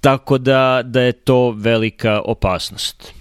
tako 0.02 0.38
da, 0.38 0.82
da 0.86 1.02
je 1.02 1.12
to 1.12 1.52
velika 1.52 2.22
opasnost 2.26 3.14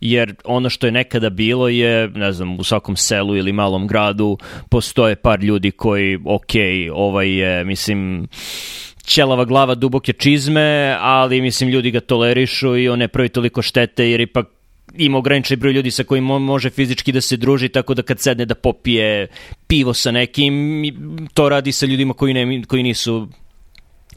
jer 0.00 0.34
ono 0.44 0.70
što 0.70 0.86
je 0.86 0.92
nekada 0.92 1.30
bilo 1.30 1.68
je, 1.68 2.08
ne 2.08 2.32
znam, 2.32 2.58
u 2.58 2.64
svakom 2.64 2.96
selu 2.96 3.36
ili 3.36 3.52
malom 3.52 3.86
gradu 3.86 4.38
postoje 4.68 5.16
par 5.16 5.44
ljudi 5.44 5.70
koji, 5.70 6.18
ok, 6.24 6.52
ovaj 6.92 7.30
je, 7.30 7.64
mislim, 7.64 8.28
ćelava 9.06 9.44
glava 9.44 9.74
duboke 9.74 10.12
čizme, 10.12 10.96
ali 11.00 11.40
mislim 11.40 11.70
ljudi 11.70 11.90
ga 11.90 12.00
tolerišu 12.00 12.76
i 12.76 12.88
on 12.88 12.98
ne 12.98 13.08
pravi 13.08 13.28
toliko 13.28 13.62
štete 13.62 14.10
jer 14.10 14.20
ipak 14.20 14.46
ima 14.94 15.18
ograničen 15.18 15.58
broj 15.58 15.72
ljudi 15.72 15.90
sa 15.90 16.04
kojim 16.04 16.24
može 16.24 16.70
fizički 16.70 17.12
da 17.12 17.20
se 17.20 17.36
druži, 17.36 17.68
tako 17.68 17.94
da 17.94 18.02
kad 18.02 18.20
sedne 18.20 18.44
da 18.44 18.54
popije 18.54 19.26
pivo 19.66 19.94
sa 19.94 20.10
nekim, 20.10 20.84
to 21.34 21.48
radi 21.48 21.72
sa 21.72 21.86
ljudima 21.86 22.14
koji, 22.14 22.34
ne, 22.34 22.62
koji 22.62 22.82
nisu, 22.82 23.28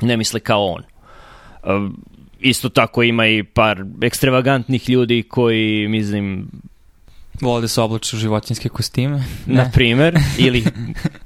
ne 0.01 0.17
misle 0.17 0.39
kao 0.39 0.65
on. 0.65 0.83
Isto 2.39 2.69
tako 2.69 3.03
ima 3.03 3.27
i 3.27 3.43
par 3.43 3.83
ekstravagantnih 4.01 4.89
ljudi 4.89 5.23
koji, 5.23 5.87
mislim, 5.87 6.47
Vole 7.41 7.61
da 7.61 7.67
se 7.67 7.81
oblače 7.81 8.15
u 8.15 8.19
životinske 8.19 8.69
kostime. 8.69 9.23
Na 9.45 9.71
primer, 9.73 10.15
ili 10.45 10.63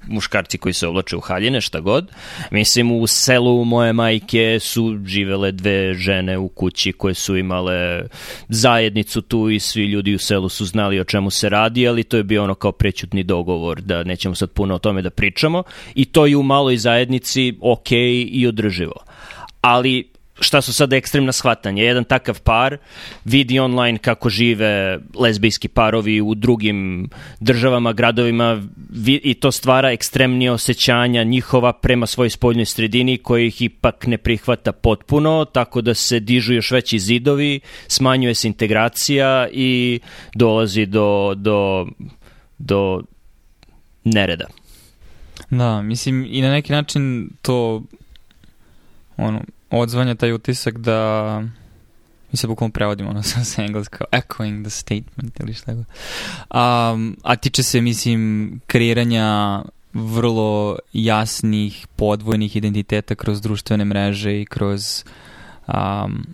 muškarci 0.07 0.57
koji 0.57 0.73
se 0.73 0.87
oblače 0.87 1.15
u 1.15 1.19
haljine, 1.19 1.61
šta 1.61 1.79
god. 1.79 2.11
Mislim, 2.51 2.91
u 2.91 3.07
selu 3.07 3.65
moje 3.65 3.93
majke 3.93 4.59
su 4.59 4.99
živele 5.05 5.51
dve 5.51 5.93
žene 5.93 6.37
u 6.37 6.49
kući 6.49 6.91
koje 6.91 7.13
su 7.13 7.37
imale 7.37 8.03
zajednicu 8.49 9.21
tu 9.21 9.49
i 9.49 9.59
svi 9.59 9.85
ljudi 9.85 10.15
u 10.15 10.19
selu 10.19 10.49
su 10.49 10.65
znali 10.65 10.99
o 10.99 11.03
čemu 11.03 11.29
se 11.29 11.49
radi, 11.49 11.87
ali 11.87 12.03
to 12.03 12.17
je 12.17 12.23
bio 12.23 12.43
ono 12.43 12.55
kao 12.55 12.71
prećutni 12.71 13.23
dogovor 13.23 13.81
da 13.81 14.03
nećemo 14.03 14.35
sad 14.35 14.51
puno 14.51 14.75
o 14.75 14.79
tome 14.79 15.01
da 15.01 15.09
pričamo 15.09 15.63
i 15.95 16.05
to 16.05 16.25
je 16.25 16.37
u 16.37 16.43
maloj 16.43 16.77
zajednici 16.77 17.53
ok 17.61 17.91
i 18.27 18.47
održivo. 18.47 18.95
Ali 19.61 20.12
šta 20.39 20.61
su 20.61 20.73
sada 20.73 20.95
ekstremna 20.95 21.31
shvatanja. 21.31 21.83
Jedan 21.83 22.03
takav 22.03 22.41
par 22.41 22.77
vidi 23.25 23.59
online 23.59 23.97
kako 23.97 24.29
žive 24.29 24.99
lezbijski 25.19 25.67
parovi 25.67 26.21
u 26.21 26.35
drugim 26.35 27.09
državama, 27.39 27.93
gradovima 27.93 28.63
i 29.05 29.33
to 29.33 29.51
stvara 29.51 29.91
ekstremnije 29.91 30.51
osjećanja 30.51 31.23
njihova 31.23 31.73
prema 31.73 32.05
svojoj 32.05 32.29
spoljnoj 32.29 32.65
sredini 32.65 33.17
koji 33.17 33.47
ih 33.47 33.61
ipak 33.61 34.07
ne 34.07 34.17
prihvata 34.17 34.71
potpuno, 34.71 35.45
tako 35.45 35.81
da 35.81 35.93
se 35.93 36.19
dižu 36.19 36.53
još 36.53 36.71
veći 36.71 36.99
zidovi, 36.99 37.59
smanjuje 37.87 38.35
se 38.35 38.47
integracija 38.47 39.47
i 39.51 39.99
dolazi 40.35 40.85
do, 40.85 41.33
do, 41.35 41.87
do 42.57 43.01
nereda. 44.03 44.45
Da, 45.49 45.81
mislim 45.81 46.25
i 46.29 46.41
na 46.41 46.51
neki 46.51 46.71
način 46.71 47.29
to 47.41 47.83
ono, 49.17 49.41
odzvanja 49.79 50.15
taj 50.15 50.31
utisak 50.31 50.77
da 50.77 51.41
mi 52.31 52.37
se 52.37 52.47
bukvalno 52.47 52.71
prevodimo 52.71 53.09
ono 53.09 53.23
sa, 53.23 53.63
engleska 53.63 54.05
echoing 54.11 54.65
the 54.65 54.69
statement 54.69 55.39
ili 55.39 55.53
šta 55.53 55.73
god. 55.73 55.85
Um, 55.85 57.17
a 57.23 57.35
tiče 57.35 57.63
se, 57.63 57.81
mislim, 57.81 58.61
kreiranja 58.67 59.61
vrlo 59.93 60.77
jasnih 60.93 61.87
podvojnih 61.95 62.55
identiteta 62.55 63.15
kroz 63.15 63.41
društvene 63.41 63.85
mreže 63.85 64.41
i 64.41 64.45
kroz 64.45 65.03
um, 65.67 66.25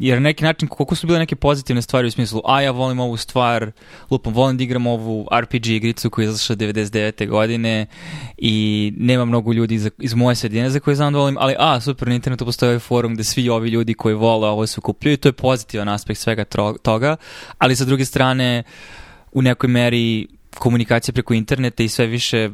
jer 0.00 0.22
neki 0.22 0.44
način 0.44 0.68
koliko 0.68 0.94
su 0.94 1.06
bile 1.06 1.18
neke 1.18 1.36
pozitivne 1.36 1.82
stvari 1.82 2.08
u 2.08 2.10
smislu 2.10 2.42
a 2.44 2.60
ja 2.60 2.70
volim 2.70 3.00
ovu 3.00 3.16
stvar, 3.16 3.72
lupom, 4.10 4.34
volim 4.34 4.56
da 4.56 4.62
igram 4.62 4.86
ovu 4.86 5.28
RPG 5.40 5.66
igricu 5.66 6.10
koja 6.10 6.24
je 6.24 6.28
izašla 6.30 6.56
99. 6.56 7.28
godine 7.28 7.86
i 8.38 8.92
nema 8.96 9.24
mnogo 9.24 9.52
ljudi 9.52 9.74
iz, 9.74 9.90
iz 9.98 10.14
moje 10.14 10.36
sredine 10.36 10.70
za 10.70 10.80
koje 10.80 10.96
znam 10.96 11.12
da 11.12 11.18
volim, 11.18 11.36
ali 11.38 11.54
a, 11.58 11.80
super, 11.80 12.08
na 12.08 12.14
internetu 12.14 12.44
postoji 12.44 12.68
ovaj 12.68 12.78
forum 12.78 13.14
gde 13.14 13.24
svi 13.24 13.48
ovi 13.48 13.68
ljudi 13.68 13.94
koji 13.94 14.14
vole 14.14 14.48
ovo 14.48 14.66
se 14.66 14.80
kupljuju 14.80 15.14
i 15.14 15.16
to 15.16 15.28
je 15.28 15.32
pozitivan 15.32 15.88
aspekt 15.88 16.20
svega 16.20 16.44
toga, 16.82 17.16
ali 17.58 17.76
sa 17.76 17.84
druge 17.84 18.04
strane 18.04 18.62
u 19.32 19.42
nekoj 19.42 19.68
meri 19.68 20.26
komunikacija 20.58 21.12
preko 21.12 21.34
interneta 21.34 21.82
i 21.82 21.88
sve 21.88 22.06
više 22.06 22.50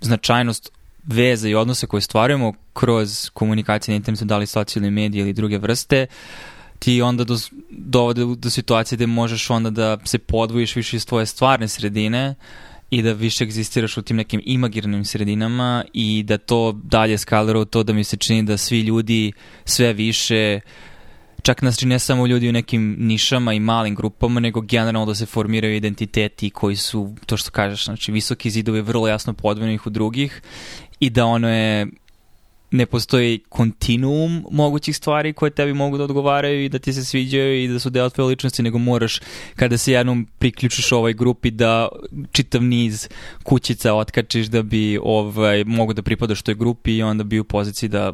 značajnost 0.00 0.72
veza 1.06 1.48
i 1.48 1.54
odnose 1.54 1.86
koje 1.86 2.00
stvarujemo 2.00 2.52
kroz 2.72 3.30
komunikacije 3.30 3.92
na 3.92 3.96
internetu, 3.96 4.24
da 4.24 4.38
li 4.38 4.46
socijalne 4.46 4.90
medije 4.90 5.22
ili 5.22 5.32
druge 5.32 5.58
vrste, 5.58 6.06
ti 6.78 7.02
onda 7.02 7.24
do, 7.24 7.36
dovode 7.70 8.24
do 8.38 8.50
situacije 8.50 8.96
gde 8.96 9.06
možeš 9.06 9.50
onda 9.50 9.70
da 9.70 9.98
se 10.04 10.18
podvojiš 10.18 10.76
više 10.76 10.96
iz 10.96 11.06
tvoje 11.06 11.26
stvarne 11.26 11.68
sredine 11.68 12.34
i 12.90 13.02
da 13.02 13.12
više 13.12 13.44
egzistiraš 13.44 13.96
u 13.96 14.02
tim 14.02 14.16
nekim 14.16 14.40
imagirnim 14.44 15.04
sredinama 15.04 15.84
i 15.92 16.22
da 16.22 16.38
to 16.38 16.72
dalje 16.72 17.18
skalira 17.18 17.58
u 17.58 17.64
to 17.64 17.82
da 17.82 17.92
mi 17.92 18.04
se 18.04 18.16
čini 18.16 18.42
da 18.42 18.56
svi 18.56 18.80
ljudi 18.80 19.32
sve 19.64 19.92
više 19.92 20.60
čak 21.46 21.60
znači 21.60 21.86
ne 21.86 21.98
samo 21.98 22.26
ljudi 22.26 22.48
u 22.48 22.52
nekim 22.52 22.96
nišama 22.98 23.52
i 23.52 23.60
malim 23.60 23.94
grupama, 23.94 24.40
nego 24.40 24.60
generalno 24.60 25.06
da 25.06 25.14
se 25.14 25.26
formiraju 25.26 25.76
identiteti 25.76 26.50
koji 26.50 26.76
su, 26.76 27.14
to 27.26 27.36
što 27.36 27.50
kažeš, 27.50 27.84
znači 27.84 28.12
visoki 28.12 28.50
zidovi 28.50 28.80
vrlo 28.80 29.08
jasno 29.08 29.32
podvojenih 29.32 29.86
u 29.86 29.90
drugih 29.90 30.42
i 31.00 31.10
da 31.10 31.26
ono 31.26 31.48
je 31.48 31.86
ne 32.70 32.86
postoji 32.86 33.40
kontinuum 33.48 34.44
mogućih 34.50 34.96
stvari 34.96 35.32
koje 35.32 35.50
tebi 35.50 35.74
mogu 35.74 35.98
da 35.98 36.04
odgovaraju 36.04 36.64
i 36.64 36.68
da 36.68 36.78
ti 36.78 36.92
se 36.92 37.04
sviđaju 37.04 37.64
i 37.64 37.68
da 37.68 37.78
su 37.78 37.90
deo 37.90 38.10
tvoje 38.10 38.28
ličnosti, 38.28 38.62
nego 38.62 38.78
moraš 38.78 39.20
kada 39.56 39.78
se 39.78 39.92
jednom 39.92 40.26
priključiš 40.38 40.92
ovoj 40.92 41.12
grupi 41.12 41.50
da 41.50 41.88
čitav 42.32 42.62
niz 42.62 43.08
kućica 43.42 43.94
otkačiš 43.94 44.46
da 44.46 44.62
bi 44.62 44.98
ovaj, 45.02 45.64
mogu 45.64 45.92
da 45.92 46.02
pripadaš 46.02 46.42
toj 46.42 46.54
grupi 46.54 46.96
i 46.96 47.02
onda 47.02 47.24
bi 47.24 47.40
u 47.40 47.44
poziciji 47.44 47.88
da 47.88 48.12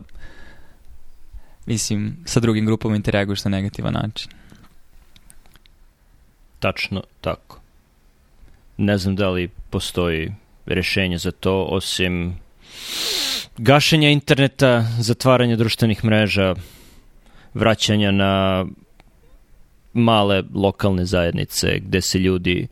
mislim, 1.66 2.16
sa 2.24 2.40
drugim 2.40 2.66
grupama 2.66 2.96
interaguješ 2.96 3.44
na 3.44 3.50
negativan 3.50 3.92
način. 3.92 4.30
Tačno 6.58 7.02
tako. 7.20 7.60
Ne 8.76 8.98
znam 8.98 9.16
da 9.16 9.30
li 9.30 9.48
postoji 9.70 10.34
rešenje 10.66 11.18
za 11.18 11.30
to, 11.30 11.62
osim 11.62 12.41
gašenja 13.59 14.11
interneta, 14.11 14.87
zatvaranja 15.01 15.57
društvenih 15.57 16.05
mreža, 16.05 16.55
vraćanja 17.55 18.11
na 18.11 18.66
male 19.92 20.42
lokalne 20.55 21.05
zajednice 21.05 21.79
gde 21.79 22.01
se 22.01 22.18
ljudi, 22.18 22.68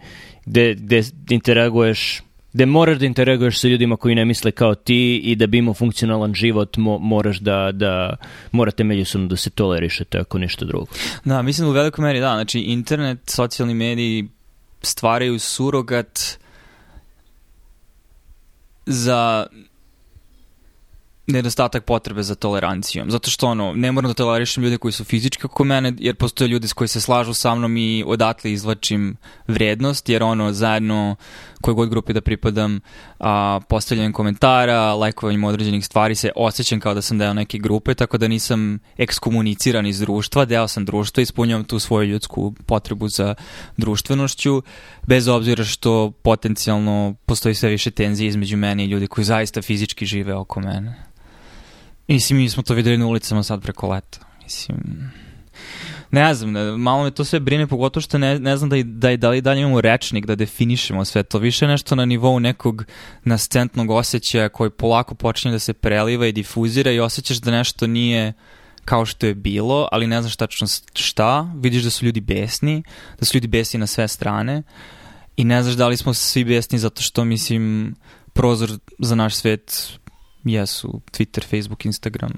gde, 0.47 0.75
gde 0.75 1.03
interaguješ 1.31 2.23
gde 2.53 2.67
moraš 2.67 2.99
da 2.99 3.07
interaguješ 3.07 3.61
sa 3.61 3.69
ljudima 3.69 3.97
koji 3.97 4.15
ne 4.15 4.25
misle 4.25 4.51
kao 4.51 4.75
ti 4.75 5.17
i 5.25 5.37
da 5.37 5.47
bi 5.47 5.59
imao 5.59 5.75
funkcionalan 5.75 6.35
život 6.35 6.77
mo, 6.77 6.99
moraš 6.99 7.39
da, 7.39 7.71
da 7.73 8.17
morate 8.53 8.85
međusobno 8.85 9.27
da 9.27 9.37
se 9.37 9.51
tolerišete 9.51 10.19
ako 10.19 10.39
ništa 10.39 10.65
drugo. 10.65 10.87
Da, 11.25 11.43
mislim 11.43 11.69
u 11.69 11.73
velikoj 11.73 12.03
meri 12.03 12.21
da, 12.21 12.35
znači 12.35 12.61
internet, 12.61 13.19
socijalni 13.27 13.75
mediji 13.75 14.29
stvaraju 14.83 15.39
surogat 15.39 16.19
za 18.87 19.47
nedostatak 21.33 21.85
potrebe 21.85 22.23
za 22.23 22.35
tolerancijom. 22.35 23.11
Zato 23.11 23.31
što 23.31 23.47
ono, 23.47 23.73
ne 23.73 23.93
moram 23.93 24.11
da 24.11 24.15
tolerišem 24.15 24.65
ljude 24.65 24.79
koji 24.79 24.93
su 24.93 25.05
fizički 25.05 25.43
kako 25.43 25.65
mene, 25.65 25.93
jer 25.99 26.17
postoje 26.17 26.49
ljudi 26.49 26.69
koji 26.75 26.89
se 26.89 27.01
slažu 27.01 27.35
sa 27.35 27.55
mnom 27.55 27.77
i 27.77 28.05
odatle 28.07 28.53
izvlačim 28.53 29.17
vrednost, 29.49 30.09
jer 30.09 30.23
ono, 30.23 30.53
zajedno 30.53 31.17
koje 31.61 31.75
god 31.75 31.89
grupi 31.89 32.13
da 32.13 32.21
pripadam, 32.21 32.81
a, 33.19 33.61
postavljanjem 33.69 34.13
komentara, 34.13 34.95
lajkovanjem 34.95 35.45
određenih 35.45 35.87
stvari 35.87 36.15
se 36.15 36.31
osjećam 36.37 36.81
kao 36.81 36.95
da 36.95 37.03
sam 37.03 37.19
deo 37.19 37.35
neke 37.35 37.59
grupe, 37.59 37.95
tako 37.95 38.19
da 38.19 38.29
nisam 38.29 38.79
ekskomuniciran 38.97 39.87
iz 39.87 40.01
društva, 40.01 40.45
deo 40.45 40.69
sam 40.69 40.85
društva, 40.85 41.23
ispunjavam 41.23 41.65
tu 41.65 41.79
svoju 41.79 42.09
ljudsku 42.09 42.55
potrebu 42.67 43.09
za 43.09 43.35
društvenošću, 43.77 44.63
bez 45.07 45.29
obzira 45.29 45.65
što 45.65 46.11
potencijalno 46.23 47.15
postoji 47.27 47.55
sve 47.55 47.71
više 47.71 47.91
tenzije 47.91 48.29
između 48.29 48.57
mene 48.57 48.85
i 48.85 48.89
ljudi 48.89 49.07
koji 49.07 49.25
zaista 49.25 49.63
fizički 49.63 50.07
žive 50.07 50.35
oko 50.35 50.61
mene. 50.61 51.11
Mislim, 52.11 52.39
mi 52.39 52.49
smo 52.49 52.63
to 52.63 52.75
videli 52.75 52.99
na 52.99 53.07
ulicama 53.07 53.43
sad 53.43 53.63
preko 53.63 53.89
leta. 53.89 54.19
Mislim, 54.43 54.79
ne 56.11 56.35
znam, 56.35 56.53
ne, 56.53 56.77
malo 56.77 57.05
me 57.05 57.11
to 57.11 57.25
sve 57.25 57.41
brine, 57.41 57.67
pogotovo 57.67 58.03
što 58.03 58.19
ne, 58.19 58.39
ne 58.39 58.57
znam 58.57 58.71
da, 58.71 58.77
i, 58.77 58.83
da, 58.83 59.17
da 59.17 59.31
li 59.31 59.41
dalje 59.41 59.61
imamo 59.61 59.81
rečnik 59.81 60.27
da 60.27 60.35
definišemo 60.35 61.05
sve 61.05 61.23
to. 61.23 61.39
Više 61.39 61.67
nešto 61.67 61.95
na 61.95 62.05
nivou 62.05 62.41
nekog 62.41 62.85
nascentnog 63.25 63.91
osjećaja 63.91 64.49
koji 64.49 64.71
polako 64.71 65.15
počinje 65.15 65.53
da 65.53 65.59
se 65.59 65.73
preliva 65.73 66.27
i 66.27 66.33
difuzira 66.33 66.91
i 66.91 67.01
osjećaš 67.01 67.37
da 67.37 67.51
nešto 67.51 67.87
nije 67.87 68.33
kao 68.85 69.07
što 69.07 69.27
je 69.27 69.35
bilo, 69.35 69.89
ali 69.93 70.07
ne 70.07 70.21
znaš 70.21 70.37
tačno 70.37 70.67
šta. 70.95 71.53
Vidiš 71.57 71.83
da 71.83 71.91
su 71.91 72.05
ljudi 72.05 72.21
besni, 72.21 72.83
da 73.19 73.25
su 73.27 73.37
ljudi 73.37 73.49
besni 73.49 73.81
na 73.81 73.87
sve 73.87 74.09
strane 74.09 74.63
i 75.37 75.45
ne 75.45 75.63
znaš 75.63 75.75
da 75.75 75.89
li 75.89 75.97
smo 75.97 76.15
svi 76.15 76.45
besni 76.45 76.79
zato 76.79 77.03
što, 77.03 77.25
mislim, 77.25 77.95
prozor 78.33 78.71
za 78.99 79.15
naš 79.15 79.35
svet 79.35 79.99
jesu 80.45 81.01
Twitter, 81.13 81.45
Facebook, 81.51 81.85
Instagram, 81.85 82.33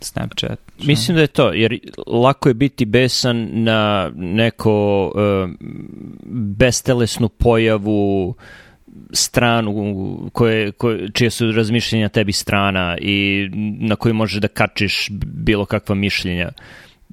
Snapchat. 0.00 0.60
Što? 0.78 0.86
Mislim 0.86 1.14
da 1.14 1.20
je 1.20 1.26
to, 1.26 1.52
jer 1.52 1.78
lako 2.06 2.48
je 2.48 2.54
biti 2.54 2.84
besan 2.84 3.48
na 3.52 4.12
neko 4.14 5.06
uh, 5.06 5.50
bestelesnu 6.32 7.28
pojavu 7.28 8.34
stranu 9.12 10.30
koje, 10.32 10.72
koje, 10.72 11.08
čije 11.12 11.30
su 11.30 11.52
razmišljenja 11.52 12.08
tebi 12.08 12.32
strana 12.32 12.98
i 13.00 13.48
na 13.80 13.96
koju 13.96 14.14
možeš 14.14 14.40
da 14.40 14.48
kačiš 14.48 15.08
bilo 15.24 15.64
kakva 15.64 15.94
mišljenja. 15.94 16.52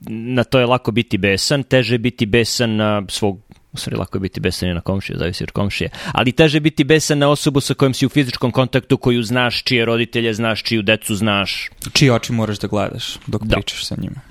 Na 0.08 0.44
to 0.44 0.60
je 0.60 0.66
lako 0.66 0.92
biti 0.92 1.18
besan, 1.18 1.64
teže 1.64 1.96
je 1.96 2.00
biti 2.00 2.26
besan 2.26 2.76
na 2.76 3.04
svog 3.10 3.40
u 3.74 3.78
stvari 3.78 3.98
lako 3.98 4.18
je 4.18 4.20
biti 4.20 4.40
besan 4.40 4.74
na 4.74 4.82
komšije, 4.82 5.18
zavisi 5.18 5.44
od 5.44 5.52
komšije, 5.52 5.90
ali 6.12 6.32
teže 6.32 6.60
biti 6.60 6.84
besan 6.84 7.18
na 7.18 7.30
osobu 7.30 7.62
sa 7.62 7.74
kojom 7.74 7.94
si 7.94 8.06
u 8.06 8.10
fizičkom 8.10 8.52
kontaktu, 8.52 8.98
koju 8.98 9.24
znaš, 9.24 9.64
čije 9.64 9.86
roditelje 9.86 10.34
znaš, 10.34 10.64
čiju 10.64 10.82
decu 10.82 11.16
znaš. 11.16 11.70
Čiji 11.94 12.10
oči 12.10 12.34
moraš 12.34 12.60
da 12.60 12.68
gledaš 12.68 13.18
dok 13.28 13.44
da. 13.44 13.56
pričaš 13.56 13.86
sa 13.86 13.96
njima. 13.98 14.22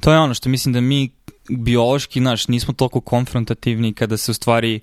To 0.00 0.12
je 0.12 0.18
ono 0.18 0.34
što 0.34 0.48
mislim 0.48 0.72
da 0.72 0.80
mi 0.80 1.10
biološki, 1.50 2.20
znaš, 2.20 2.48
nismo 2.48 2.74
toliko 2.74 3.00
konfrontativni 3.00 3.94
kada 3.94 4.16
se 4.16 4.30
u 4.30 4.34
stvari 4.34 4.80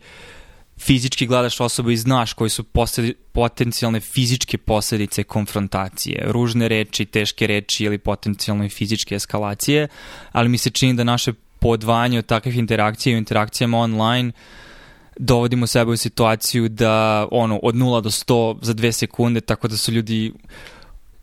fizički 0.79 1.27
gledaš 1.27 1.59
osobu 1.59 1.91
i 1.91 1.97
znaš 1.97 2.33
koji 2.33 2.49
su 2.49 2.63
posledi, 2.63 3.13
potencijalne 3.31 3.99
fizičke 3.99 4.57
posledice 4.57 5.23
konfrontacije, 5.23 6.23
ružne 6.27 6.67
reči, 6.67 7.05
teške 7.05 7.47
reči 7.47 7.83
ili 7.83 7.97
potencijalne 7.97 8.69
fizičke 8.69 9.15
eskalacije, 9.15 9.87
ali 10.31 10.49
mi 10.49 10.57
se 10.57 10.69
čini 10.69 10.93
da 10.93 11.03
naše 11.03 11.33
po 11.63 11.69
odvajanju 11.69 12.19
od 12.19 12.25
takvih 12.25 12.57
interakcija 12.57 13.15
i 13.15 13.17
interakcijama 13.17 13.77
online 13.77 14.31
dovodimo 15.17 15.67
sebe 15.67 15.91
u 15.91 15.97
situaciju 15.97 16.69
da 16.69 17.27
ono, 17.31 17.59
od 17.63 17.75
0 17.75 18.01
do 18.01 18.09
100 18.09 18.57
za 18.61 18.73
dve 18.73 18.91
sekunde, 18.91 19.41
tako 19.41 19.67
da 19.67 19.77
su 19.77 19.91
ljudi 19.91 20.33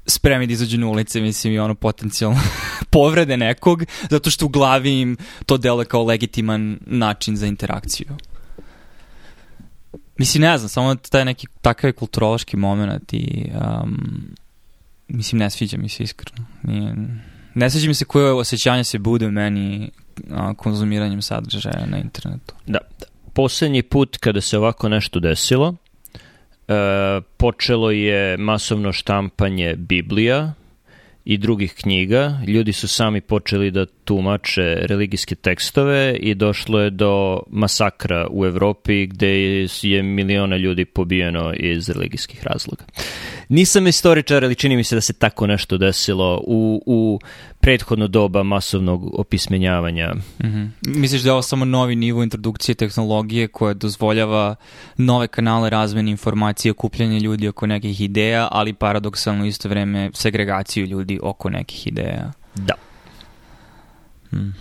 spremni 0.06 0.46
da 0.46 0.52
izađu 0.52 0.78
na 0.78 0.88
ulice, 0.88 1.20
mislim, 1.20 1.52
i 1.52 1.58
ono 1.58 1.74
potencijalno 1.74 2.40
povrede 2.94 3.36
nekog, 3.36 3.84
zato 4.10 4.30
što 4.30 4.46
u 4.46 4.48
glavi 4.48 5.00
im 5.00 5.16
to 5.46 5.56
deluje 5.56 5.84
kao 5.84 6.04
legitiman 6.04 6.78
način 6.86 7.36
za 7.36 7.46
interakciju. 7.46 8.16
Mislim, 10.18 10.40
ne 10.40 10.58
znam, 10.58 10.68
samo 10.68 10.94
taj 10.94 11.24
neki 11.24 11.46
takav 11.60 11.92
kulturološki 11.92 12.56
moment 12.56 13.12
i 13.12 13.50
um, 13.54 13.98
mislim, 15.08 15.38
ne 15.38 15.50
sviđa 15.50 15.76
mi 15.76 15.88
se 15.88 16.02
iskreno. 16.02 16.46
Nije, 16.62 16.94
ne 17.54 17.70
sviđa 17.70 17.88
mi 17.88 17.94
se 17.94 18.04
koje 18.04 18.32
osjećanje 18.32 18.84
se 18.84 18.98
bude 18.98 19.26
u 19.26 19.30
meni 19.30 19.90
a, 20.30 20.54
konzumiranjem 20.54 21.22
sadržaja 21.22 21.86
na 21.86 21.98
internetu. 21.98 22.54
Da, 22.66 22.78
da. 23.00 23.06
Poslednji 23.32 23.82
put 23.82 24.16
kada 24.16 24.40
se 24.40 24.58
ovako 24.58 24.88
nešto 24.88 25.20
desilo, 25.20 25.74
e, 26.68 26.74
počelo 27.36 27.90
je 27.90 28.36
masovno 28.36 28.92
štampanje 28.92 29.74
Biblija 29.76 30.52
i 31.24 31.38
drugih 31.38 31.74
knjiga. 31.74 32.40
Ljudi 32.46 32.72
su 32.72 32.88
sami 32.88 33.20
počeli 33.20 33.70
da 33.70 33.86
tumače 34.10 34.74
religijske 34.74 35.34
tekstove 35.34 36.16
i 36.16 36.34
došlo 36.34 36.80
je 36.80 36.90
do 36.90 37.40
masakra 37.50 38.26
u 38.30 38.46
Evropi 38.46 39.06
gde 39.06 39.28
je 39.82 40.02
miliona 40.02 40.56
ljudi 40.56 40.84
pobijeno 40.84 41.52
iz 41.54 41.88
religijskih 41.88 42.44
razloga. 42.44 42.84
Nisam 43.48 43.86
istoričar, 43.86 44.44
ali 44.44 44.54
čini 44.54 44.76
mi 44.76 44.84
se 44.84 44.94
da 44.94 45.00
se 45.00 45.12
tako 45.12 45.46
nešto 45.46 45.78
desilo 45.78 46.42
u, 46.46 46.82
u 46.86 47.20
prethodno 47.60 48.08
doba 48.08 48.42
masovnog 48.42 49.20
opismenjavanja. 49.20 50.14
Mm 50.14 50.46
-hmm. 50.46 50.68
Misliš 50.86 51.22
da 51.22 51.28
je 51.28 51.32
ovo 51.32 51.42
samo 51.42 51.64
novi 51.64 51.96
nivo 51.96 52.22
introdukcije 52.22 52.74
tehnologije 52.74 53.48
koja 53.48 53.74
dozvoljava 53.74 54.54
nove 54.96 55.28
kanale 55.28 55.70
razmene 55.70 56.10
informacije, 56.10 56.72
okupljanje 56.72 57.20
ljudi 57.20 57.48
oko 57.48 57.66
nekih 57.66 58.00
ideja, 58.00 58.48
ali 58.50 58.72
paradoksalno 58.72 59.46
isto 59.46 59.68
vreme 59.68 60.10
segregaciju 60.14 60.86
ljudi 60.86 61.20
oko 61.22 61.50
nekih 61.50 61.86
ideja? 61.86 62.32
Da. 62.54 62.89
Mm, 64.32 64.54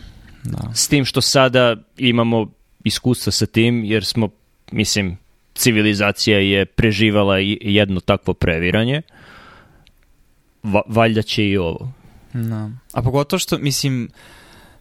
da. 0.44 0.72
S 0.74 0.88
tim 0.88 1.06
što 1.06 1.22
sada 1.22 1.76
imamo 1.98 2.48
iskustva 2.84 3.32
sa 3.32 3.46
tim, 3.46 3.84
jer 3.84 4.06
smo, 4.06 4.30
mislim, 4.72 5.18
civilizacija 5.56 6.40
je 6.40 6.66
preživala 6.66 7.38
jedno 7.62 8.00
takvo 8.00 8.34
previranje, 8.34 9.02
Va, 10.64 10.82
valjda 10.88 11.22
će 11.22 11.46
i 11.46 11.58
ovo. 11.58 11.92
Da. 12.34 12.70
A 12.94 13.02
pogotovo 13.02 13.40
što, 13.40 13.58
mislim, 13.58 14.10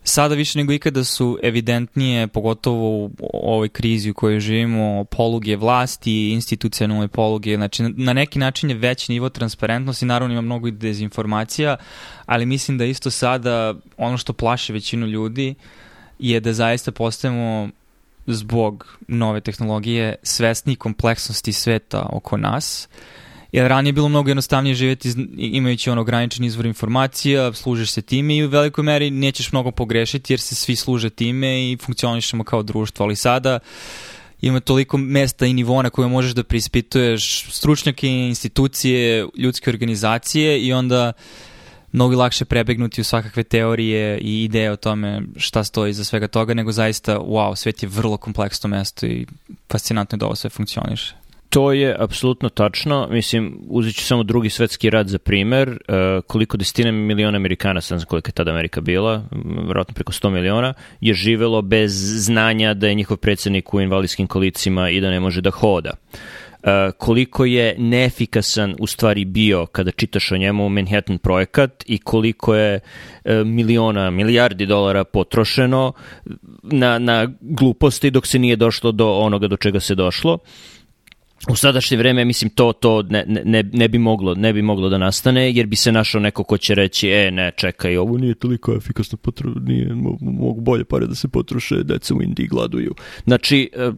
sada 0.04 0.34
više 0.34 0.58
nego 0.58 0.72
ikada 0.72 1.04
su 1.04 1.38
evidentnije, 1.42 2.26
pogotovo 2.26 3.04
u 3.04 3.10
ovoj 3.48 3.68
krizi 3.68 4.10
u 4.10 4.14
kojoj 4.14 4.40
živimo, 4.40 5.04
poluge 5.04 5.56
vlasti, 5.56 6.30
institucionalne 6.30 7.08
poluge, 7.08 7.56
znači 7.56 7.82
na 7.82 8.12
neki 8.12 8.38
način 8.38 8.70
je 8.70 8.76
veći 8.76 9.12
nivo 9.12 9.28
transparentnosti, 9.28 10.06
naravno 10.06 10.32
ima 10.34 10.42
mnogo 10.42 10.68
i 10.68 10.70
dezinformacija, 10.70 11.76
ali 12.26 12.46
mislim 12.46 12.78
da 12.78 12.84
isto 12.84 13.10
sada 13.10 13.74
ono 13.96 14.16
što 14.16 14.32
plaše 14.32 14.72
većinu 14.72 15.06
ljudi 15.06 15.54
je 16.18 16.40
da 16.40 16.52
zaista 16.52 16.92
postajemo 16.92 17.68
zbog 18.26 18.98
nove 19.08 19.40
tehnologije 19.40 20.14
svesni 20.22 20.76
kompleksnosti 20.76 21.52
sveta 21.52 22.06
oko 22.12 22.36
nas 22.36 22.88
jer 23.52 23.68
ranije 23.68 23.88
je 23.88 23.92
bilo 23.92 24.08
mnogo 24.08 24.30
jednostavnije 24.30 24.74
živjeti 24.74 25.12
imajući 25.36 25.90
ono 25.90 26.00
ograničen 26.00 26.44
izvor 26.44 26.66
informacija, 26.66 27.52
služiš 27.52 27.90
se 27.90 28.02
time 28.02 28.36
i 28.36 28.44
u 28.44 28.48
velikoj 28.48 28.84
meri 28.84 29.10
nećeš 29.10 29.52
mnogo 29.52 29.70
pogrešiti 29.70 30.32
jer 30.32 30.40
se 30.40 30.54
svi 30.54 30.76
služe 30.76 31.10
time 31.10 31.72
i 31.72 31.76
funkcionišemo 31.76 32.44
kao 32.44 32.62
društvo, 32.62 33.04
ali 33.04 33.16
sada 33.16 33.58
ima 34.40 34.60
toliko 34.60 34.98
mesta 34.98 35.46
i 35.46 35.52
nivoa 35.52 35.82
na 35.82 35.90
koje 35.90 36.08
možeš 36.08 36.32
da 36.32 36.44
prispituješ 36.44 37.44
stručnjake, 37.50 38.08
institucije, 38.08 39.26
ljudske 39.36 39.70
organizacije 39.70 40.60
i 40.60 40.72
onda 40.72 41.12
mnogo 41.92 42.16
lakše 42.16 42.44
prebegnuti 42.44 43.00
u 43.00 43.04
svakakve 43.04 43.42
teorije 43.42 44.18
i 44.18 44.44
ideje 44.44 44.72
o 44.72 44.76
tome 44.76 45.22
šta 45.36 45.64
stoji 45.64 45.92
za 45.92 46.04
svega 46.04 46.28
toga, 46.28 46.54
nego 46.54 46.72
zaista, 46.72 47.18
wow, 47.18 47.56
svet 47.56 47.82
je 47.82 47.88
vrlo 47.88 48.16
kompleksno 48.16 48.68
mesto 48.68 49.06
i 49.06 49.26
fascinantno 49.70 50.16
je 50.16 50.18
da 50.18 50.26
ovo 50.26 50.36
sve 50.36 50.50
funkcioniše. 50.50 51.17
To 51.48 51.72
je 51.72 51.96
apsolutno 51.98 52.48
tačno. 52.48 53.08
Mislim, 53.10 53.58
uzet 53.68 53.94
ću 53.94 54.04
samo 54.04 54.22
drugi 54.22 54.50
svetski 54.50 54.90
rad 54.90 55.08
za 55.08 55.18
primer. 55.18 55.68
Uh, 55.68 56.24
koliko 56.26 56.56
desetine 56.56 56.92
miliona 56.92 57.36
Amerikana, 57.36 57.80
sam 57.80 57.98
znam 57.98 58.06
koliko 58.06 58.28
je 58.28 58.32
tada 58.32 58.50
Amerika 58.50 58.80
bila, 58.80 59.24
vjerojatno 59.64 59.94
preko 59.94 60.12
100 60.12 60.30
miliona, 60.30 60.74
je 61.00 61.14
živelo 61.14 61.62
bez 61.62 61.92
znanja 62.24 62.74
da 62.74 62.88
je 62.88 62.94
njihov 62.94 63.16
predsednik 63.16 63.74
u 63.74 63.80
invalidskim 63.80 64.26
kolicima 64.26 64.90
i 64.90 65.00
da 65.00 65.10
ne 65.10 65.20
može 65.20 65.40
da 65.40 65.50
hoda. 65.50 65.90
Uh, 66.62 66.70
koliko 66.98 67.44
je 67.44 67.74
neefikasan 67.78 68.74
u 68.78 68.86
stvari 68.86 69.24
bio 69.24 69.66
kada 69.66 69.90
čitaš 69.90 70.32
o 70.32 70.36
njemu 70.36 70.68
Manhattan 70.68 71.18
projekat 71.18 71.84
i 71.86 71.98
koliko 71.98 72.54
je 72.54 72.80
uh, 73.24 73.32
miliona, 73.46 74.10
milijardi 74.10 74.66
dolara 74.66 75.04
potrošeno 75.04 75.92
na, 76.62 76.98
na 76.98 77.28
gluposti 77.40 78.10
dok 78.10 78.26
se 78.26 78.38
nije 78.38 78.56
došlo 78.56 78.92
do 78.92 79.10
onoga 79.10 79.48
do 79.48 79.56
čega 79.56 79.80
se 79.80 79.94
došlo. 79.94 80.34
Uh, 80.34 80.40
u 81.48 81.56
sadašnje 81.56 81.96
vreme 81.96 82.24
mislim 82.24 82.50
to 82.50 82.72
to 82.72 83.02
ne, 83.02 83.24
ne, 83.44 83.62
ne 83.72 83.88
bi 83.88 83.98
moglo 83.98 84.34
ne 84.34 84.52
bi 84.52 84.62
moglo 84.62 84.88
da 84.88 84.98
nastane 84.98 85.52
jer 85.52 85.66
bi 85.66 85.76
se 85.76 85.92
našao 85.92 86.20
neko 86.20 86.44
ko 86.44 86.58
će 86.58 86.74
reći 86.74 87.10
e 87.10 87.30
ne 87.30 87.52
čekaj 87.56 87.96
ovo 87.96 88.18
nije 88.18 88.34
toliko 88.34 88.74
efikasno 88.74 89.18
potro, 89.18 89.50
nije 89.60 89.94
mogu 90.20 90.60
bolje 90.60 90.84
pare 90.84 91.06
da 91.06 91.14
se 91.14 91.28
potroše 91.28 91.82
deca 91.82 92.14
u 92.14 92.22
Indiji 92.22 92.46
gladuju. 92.46 92.94
Znači 93.24 93.70
e, 93.72 93.90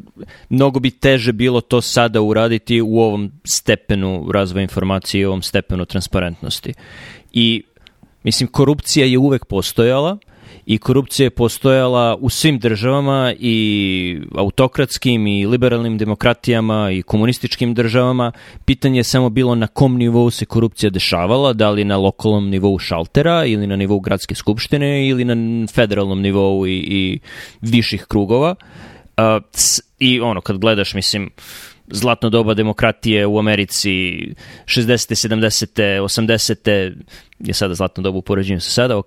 mnogo 0.49 0.81
bi 0.81 0.91
teže 0.91 1.33
bilo 1.33 1.61
to 1.61 1.81
sada 1.81 2.21
uraditi 2.21 2.81
u 2.81 2.99
ovom 2.99 3.33
stepenu 3.45 4.31
razvoja 4.33 4.63
informacije 4.63 5.21
i 5.21 5.25
ovom 5.25 5.43
stepenu 5.43 5.85
transparentnosti. 5.85 6.73
I 7.33 7.63
mislim 8.23 8.49
korupcija 8.49 9.07
je 9.07 9.19
uvek 9.19 9.45
postojala 9.45 10.19
i 10.67 10.79
korupcija 10.79 11.27
je 11.27 11.31
postojala 11.31 12.17
u 12.21 12.31
svim 12.31 12.59
državama 12.59 13.35
i 13.39 14.21
autokratskim 14.35 15.27
i 15.27 15.47
liberalnim 15.47 15.99
demokratijama 15.99 16.91
i 16.91 17.03
komunističkim 17.03 17.75
državama. 17.75 18.33
Pitanje 18.65 18.99
je 18.99 19.05
samo 19.05 19.31
bilo 19.31 19.55
na 19.55 19.67
kom 19.67 19.97
nivou 19.97 20.31
se 20.31 20.45
korupcija 20.45 20.91
dešavala, 20.91 21.53
da 21.53 21.71
li 21.71 21.85
na 21.85 21.97
lokalnom 21.97 22.51
nivou 22.51 22.79
šaltera 22.79 23.45
ili 23.45 23.67
na 23.67 23.77
nivou 23.77 24.01
gradske 24.01 24.35
skupštine 24.35 25.09
ili 25.09 25.25
na 25.25 25.67
federalnom 25.67 26.21
nivou 26.21 26.67
i, 26.67 26.73
i 26.73 27.19
viših 27.61 28.05
krugova. 28.05 28.55
Uh, 29.17 29.43
I 29.99 30.21
ono, 30.21 30.41
kad 30.41 30.59
gledaš, 30.59 30.95
mislim, 30.95 31.25
uh, 31.25 31.43
zlatno 31.91 32.31
doba 32.31 32.55
demokratije 32.55 33.27
u 33.27 33.39
Americi 33.39 33.91
60. 33.91 34.35
70. 34.67 36.01
80. 36.01 36.95
je 37.39 37.55
sada 37.55 37.75
zlatno 37.75 38.03
doba 38.03 38.19
u 38.19 38.23
poređenju 38.23 38.61
sa 38.61 38.71
sada, 38.71 39.03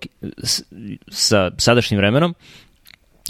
sa 1.10 1.50
sadašnjim 1.58 1.98
vremenom 1.98 2.34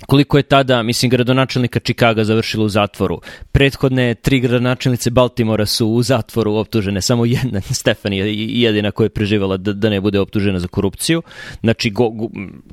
koliko 0.07 0.37
je 0.37 0.43
tada, 0.43 0.83
mislim, 0.83 1.11
gradonačelnika 1.11 1.81
Čikaga 1.81 2.25
završilo 2.25 2.65
u 2.65 2.69
zatvoru. 2.69 3.21
Prethodne 3.53 4.15
tri 4.15 4.41
gradonačelnice 4.41 5.11
Baltimora 5.11 5.67
su 5.67 5.89
u 5.89 6.03
zatvoru 6.03 6.55
optužene, 6.55 7.01
samo 7.01 7.25
jedna, 7.25 7.61
Stefanija, 7.81 8.27
jedina 8.37 8.91
koja 8.91 9.05
je 9.05 9.11
preživala 9.11 9.57
da, 9.57 9.73
da 9.73 9.91
ne 9.91 10.01
bude 10.01 10.21
optužena 10.21 10.59
za 10.59 10.69
korupciju. 10.69 11.23
Znači, 11.61 11.91
go, 11.91 12.09
go, 12.09 12.29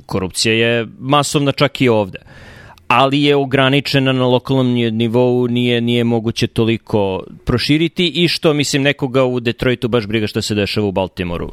korupcija 0.06 0.54
je 0.54 0.86
masovna 0.98 1.52
čak 1.52 1.80
i 1.80 1.88
ovde. 1.88 2.18
Uh, 2.22 2.51
ali 2.92 3.22
je 3.22 3.36
ograničena 3.36 4.12
na 4.12 4.26
lokalnom 4.26 4.72
nivou, 4.72 5.46
nije, 5.48 5.80
nije 5.80 6.04
moguće 6.04 6.46
toliko 6.46 7.22
proširiti 7.44 8.08
i 8.08 8.28
što, 8.28 8.54
mislim, 8.54 8.82
nekoga 8.82 9.24
u 9.24 9.40
Detroitu 9.40 9.88
baš 9.88 10.06
briga 10.06 10.26
što 10.26 10.42
se 10.42 10.54
dešava 10.54 10.86
u 10.86 10.92
Baltimoru. 10.92 11.52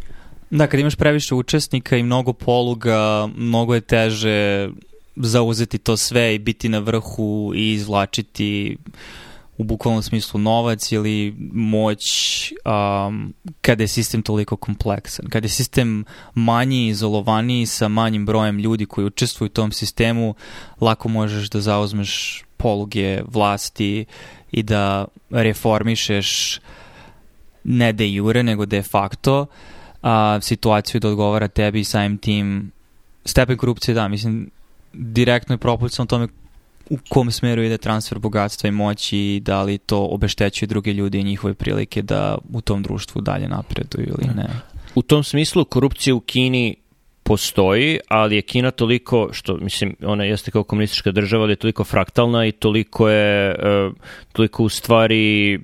Da, 0.49 0.67
kad 0.67 0.79
imaš 0.79 0.95
previše 0.95 1.35
učesnika 1.35 1.97
i 1.97 2.03
mnogo 2.03 2.33
poluga, 2.33 3.29
mnogo 3.35 3.75
je 3.75 3.81
teže 3.81 4.69
zauzeti 5.15 5.77
to 5.77 5.97
sve 5.97 6.35
i 6.35 6.39
biti 6.39 6.69
na 6.69 6.79
vrhu 6.79 7.51
i 7.55 7.71
izvlačiti 7.73 8.77
u 9.59 9.63
bukvalnom 9.63 10.03
smislu 10.03 10.39
novac 10.39 10.91
ili 10.91 11.35
moć 11.53 12.01
um, 12.51 13.33
kada 13.61 13.83
je 13.83 13.87
sistem 13.87 14.21
toliko 14.21 14.55
kompleksan. 14.55 15.25
Kada 15.29 15.45
je 15.45 15.49
sistem 15.49 16.05
manji, 16.33 16.87
izolovaniji 16.87 17.65
sa 17.65 17.87
manjim 17.87 18.25
brojem 18.25 18.59
ljudi 18.59 18.85
koji 18.85 19.05
učestvuju 19.05 19.45
u 19.45 19.49
tom 19.49 19.71
sistemu, 19.71 20.35
lako 20.81 21.09
možeš 21.09 21.49
da 21.49 21.61
zauzmeš 21.61 22.43
poluge 22.57 23.21
vlasti 23.27 24.05
i 24.51 24.63
da 24.63 25.05
reformišeš 25.29 26.59
ne 27.63 27.93
de 27.93 28.11
jure, 28.11 28.43
nego 28.43 28.65
de 28.65 28.81
facto 28.83 29.45
a, 30.01 30.39
situaciju 30.41 31.01
da 31.01 31.09
odgovara 31.09 31.47
tebi 31.47 31.79
i 31.79 31.83
samim 31.83 32.17
tim 32.17 32.71
stepen 33.25 33.57
korupcije, 33.57 33.95
da, 33.95 34.07
mislim, 34.07 34.51
direktno 34.93 35.53
je 35.53 35.57
propulsan 35.57 36.07
tome 36.07 36.27
u 36.89 36.97
kom 37.09 37.31
smeru 37.31 37.63
ide 37.63 37.77
transfer 37.77 38.19
bogatstva 38.19 38.67
i 38.67 38.71
moći 38.71 39.17
i 39.17 39.39
da 39.39 39.63
li 39.63 39.77
to 39.77 40.05
obeštećuje 40.05 40.67
druge 40.67 40.93
ljudi 40.93 41.19
i 41.19 41.23
njihove 41.23 41.53
prilike 41.53 42.01
da 42.01 42.37
u 42.53 42.61
tom 42.61 42.83
društvu 42.83 43.21
dalje 43.21 43.47
napreduju 43.47 44.15
ili 44.21 44.33
ne. 44.35 44.47
U 44.95 45.01
tom 45.01 45.23
smislu 45.23 45.65
korupcija 45.65 46.15
u 46.15 46.19
Kini 46.19 46.75
postoji, 47.23 47.99
ali 48.07 48.35
je 48.35 48.41
Kina 48.41 48.71
toliko, 48.71 49.29
što 49.31 49.57
mislim, 49.57 49.95
ona 50.03 50.23
jeste 50.23 50.51
kao 50.51 50.63
komunistička 50.63 51.11
država, 51.11 51.43
ali 51.43 51.51
je 51.51 51.55
toliko 51.55 51.83
fraktalna 51.83 52.45
i 52.45 52.51
toliko 52.51 53.09
je, 53.09 53.55
uh, 53.55 53.93
toliko 54.33 54.63
u 54.63 54.69
stvari 54.69 55.59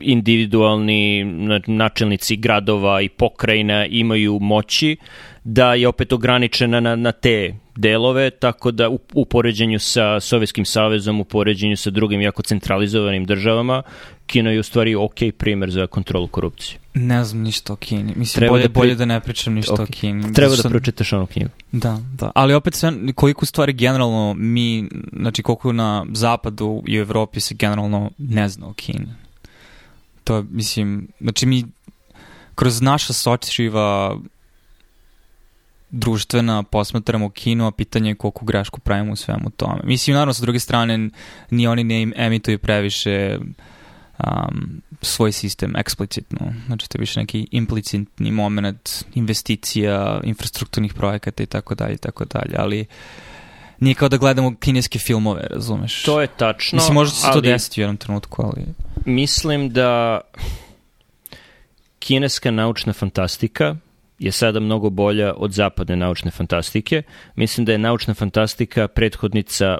individualni 0.00 1.24
načelnici 1.66 2.36
gradova 2.36 3.00
i 3.02 3.08
pokrajina 3.08 3.86
imaju 3.86 4.38
moći 4.40 4.96
da 5.44 5.74
je 5.74 5.88
opet 5.88 6.12
ograničena 6.12 6.80
na, 6.80 6.96
na 6.96 7.12
te 7.12 7.54
delove, 7.76 8.30
tako 8.30 8.70
da 8.70 8.88
u, 8.88 8.98
u 9.14 9.24
poređenju 9.24 9.78
sa 9.78 10.20
Sovjetskim 10.20 10.64
savezom, 10.64 11.20
u 11.20 11.24
poređenju 11.24 11.76
sa 11.76 11.90
drugim 11.90 12.20
jako 12.20 12.42
centralizovanim 12.42 13.24
državama, 13.24 13.82
Kina 14.26 14.50
je 14.50 14.60
u 14.60 14.62
stvari 14.62 14.94
ok 14.94 15.18
primer 15.38 15.70
za 15.70 15.86
kontrolu 15.86 16.28
korupcije. 16.28 16.78
Ne 16.94 17.24
znam 17.24 17.42
ništa 17.42 17.72
o 17.72 17.76
Kini. 17.76 18.12
Mislim, 18.16 18.40
treba 18.40 18.52
bolje, 18.52 18.62
da 18.62 18.68
pri... 18.68 18.80
bolje 18.80 18.94
da 18.94 19.04
ne 19.04 19.20
pričam 19.20 19.54
ništa 19.54 19.72
okay. 19.72 19.82
o 19.82 19.86
Kini. 19.86 20.32
Treba 20.32 20.56
da 20.56 20.68
pročitaš 20.68 21.12
onu 21.12 21.26
knjigu. 21.26 21.50
Da, 21.72 21.98
da. 22.18 22.32
Ali 22.34 22.54
opet 22.54 22.74
sve, 22.74 22.92
koliko 23.14 23.46
stvari 23.46 23.72
generalno 23.72 24.34
mi, 24.34 24.88
znači 25.12 25.42
koliko 25.42 25.72
na 25.72 26.06
zapadu 26.12 26.82
i 26.86 26.98
u 26.98 27.00
Evropi 27.00 27.40
se 27.40 27.54
generalno 27.54 28.10
ne 28.18 28.48
zna 28.48 28.66
o 28.66 28.72
Kini. 28.72 29.08
To, 30.24 30.44
mislim, 30.50 31.08
znači 31.20 31.46
mi 31.46 31.64
kroz 32.54 32.80
naša 32.80 33.12
sočiva 33.12 34.18
društvena 35.90 36.62
posmatramo 36.62 37.30
kino, 37.30 37.66
a 37.66 37.70
pitanje 37.70 38.10
je 38.10 38.14
koliko 38.14 38.44
grešku 38.44 38.80
pravimo 38.80 39.12
u 39.12 39.16
svemu 39.16 39.50
tome. 39.50 39.80
Mislim, 39.84 40.14
naravno, 40.14 40.34
sa 40.34 40.42
druge 40.42 40.58
strane, 40.58 41.10
ni 41.50 41.66
oni 41.66 41.84
ne 41.84 42.12
emituju 42.16 42.58
previše 42.58 43.38
um, 44.18 44.82
svoj 45.02 45.32
sistem 45.32 45.76
eksplicitno. 45.76 46.54
Znači, 46.66 46.88
to 46.88 46.98
je 46.98 47.00
više 47.00 47.20
neki 47.20 47.46
implicitni 47.50 48.30
moment 48.30 49.04
investicija, 49.14 50.20
infrastrukturnih 50.24 50.94
projekata 50.94 51.42
i 51.42 51.46
tako 51.46 51.74
dalje 51.74 51.94
i 51.94 51.98
tako 51.98 52.24
dalje, 52.24 52.54
ali 52.58 52.86
nije 53.80 53.94
kao 53.94 54.08
da 54.08 54.16
gledamo 54.16 54.56
kineske 54.60 54.98
filmove, 54.98 55.46
razumeš? 55.50 56.02
To 56.02 56.20
je 56.20 56.26
tačno. 56.26 56.76
Mislim, 56.76 56.94
može 56.94 57.10
se 57.10 57.26
to 57.32 57.40
desiti 57.40 57.80
u 57.80 57.82
jednom 57.82 57.96
trenutku, 57.96 58.42
ali... 58.42 58.64
Mislim 59.04 59.70
da 59.70 60.20
kineska 61.98 62.50
naučna 62.50 62.92
fantastika 62.92 63.76
je 64.18 64.32
sada 64.32 64.60
mnogo 64.60 64.90
bolja 64.90 65.34
od 65.36 65.52
zapadne 65.52 65.96
naučne 65.96 66.30
fantastike. 66.30 67.02
Mislim 67.34 67.64
da 67.64 67.72
je 67.72 67.78
naučna 67.78 68.14
fantastika 68.14 68.88
prethodnica 68.88 69.78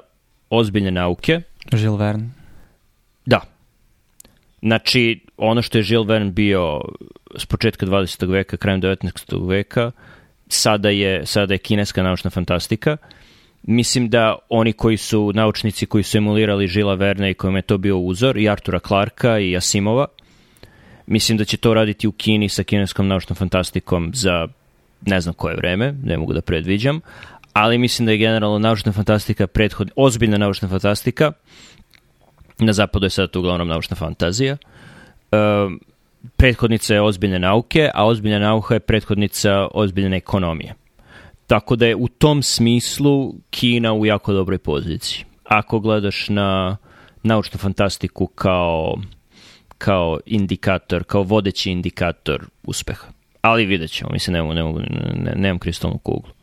ozbiljne 0.49 0.91
nauke. 0.91 1.41
Jules 1.71 1.99
Verne. 1.99 2.29
Da. 3.25 3.41
Znači, 4.61 5.19
ono 5.37 5.61
što 5.61 5.77
je 5.77 5.83
Jules 5.87 6.09
Verne 6.09 6.31
bio 6.31 6.81
s 7.37 7.45
početka 7.45 7.85
20. 7.85 8.31
veka, 8.31 8.57
krajem 8.57 8.81
19. 8.81 9.49
veka, 9.49 9.91
sada 10.47 10.89
je, 10.89 11.25
sada 11.25 11.53
je 11.53 11.57
kineska 11.57 12.03
naučna 12.03 12.29
fantastika. 12.29 12.97
Mislim 13.63 14.09
da 14.09 14.35
oni 14.49 14.73
koji 14.73 14.97
su 14.97 15.31
naučnici 15.33 15.85
koji 15.85 16.03
su 16.03 16.17
emulirali 16.17 16.67
Žila 16.67 16.93
Verne 16.93 17.31
i 17.31 17.33
kojima 17.33 17.57
je 17.57 17.61
to 17.61 17.77
bio 17.77 17.97
uzor, 17.97 18.37
i 18.37 18.49
Artura 18.49 18.79
Clarka 18.79 19.39
i 19.39 19.57
Asimova, 19.57 20.05
mislim 21.07 21.37
da 21.37 21.45
će 21.45 21.57
to 21.57 21.73
raditi 21.73 22.07
u 22.07 22.11
Kini 22.11 22.49
sa 22.49 22.63
kineskom 22.63 23.07
naučnom 23.07 23.35
fantastikom 23.35 24.11
za 24.13 24.47
ne 25.05 25.21
znam 25.21 25.33
koje 25.33 25.55
vreme, 25.55 25.93
ne 26.03 26.17
mogu 26.17 26.33
da 26.33 26.41
predviđam, 26.41 27.01
ali 27.53 27.77
mislim 27.77 28.05
da 28.05 28.11
je 28.11 28.17
generalno 28.17 28.59
naučna 28.59 28.91
fantastika 28.91 29.47
prethod, 29.47 29.91
ozbiljna 29.95 30.37
naučna 30.37 30.67
fantastika, 30.67 31.31
na 32.59 32.73
zapadu 32.73 33.05
je 33.05 33.09
sada 33.09 33.27
to 33.27 33.39
uglavnom 33.39 33.67
naučna 33.67 33.95
fantazija, 33.95 34.57
um, 35.31 35.79
prethodnica 36.35 36.93
je 36.93 37.01
ozbiljne 37.01 37.39
nauke, 37.39 37.89
a 37.93 38.05
ozbiljna 38.07 38.39
nauka 38.39 38.73
je 38.73 38.79
prethodnica 38.79 39.67
ozbiljne 39.73 40.17
ekonomije. 40.17 40.73
Tako 41.47 41.75
da 41.75 41.87
je 41.87 41.95
u 41.95 42.07
tom 42.07 42.43
smislu 42.43 43.33
Kina 43.49 43.93
u 43.93 44.05
jako 44.05 44.33
dobroj 44.33 44.57
poziciji. 44.57 45.25
Ako 45.43 45.79
gledaš 45.79 46.29
na 46.29 46.77
naučnu 47.23 47.57
fantastiku 47.57 48.27
kao, 48.27 48.95
kao 49.77 50.19
indikator, 50.25 51.03
kao 51.03 51.23
vodeći 51.23 51.71
indikator 51.71 52.45
uspeha. 52.63 53.07
Ali 53.41 53.65
vidjet 53.65 53.91
ćemo, 53.91 54.09
mislim, 54.11 54.33
nemam, 54.33 54.55
nemam, 54.55 54.75
nemam 55.35 55.59
kristalnu 55.59 55.97
kuglu. 55.97 56.36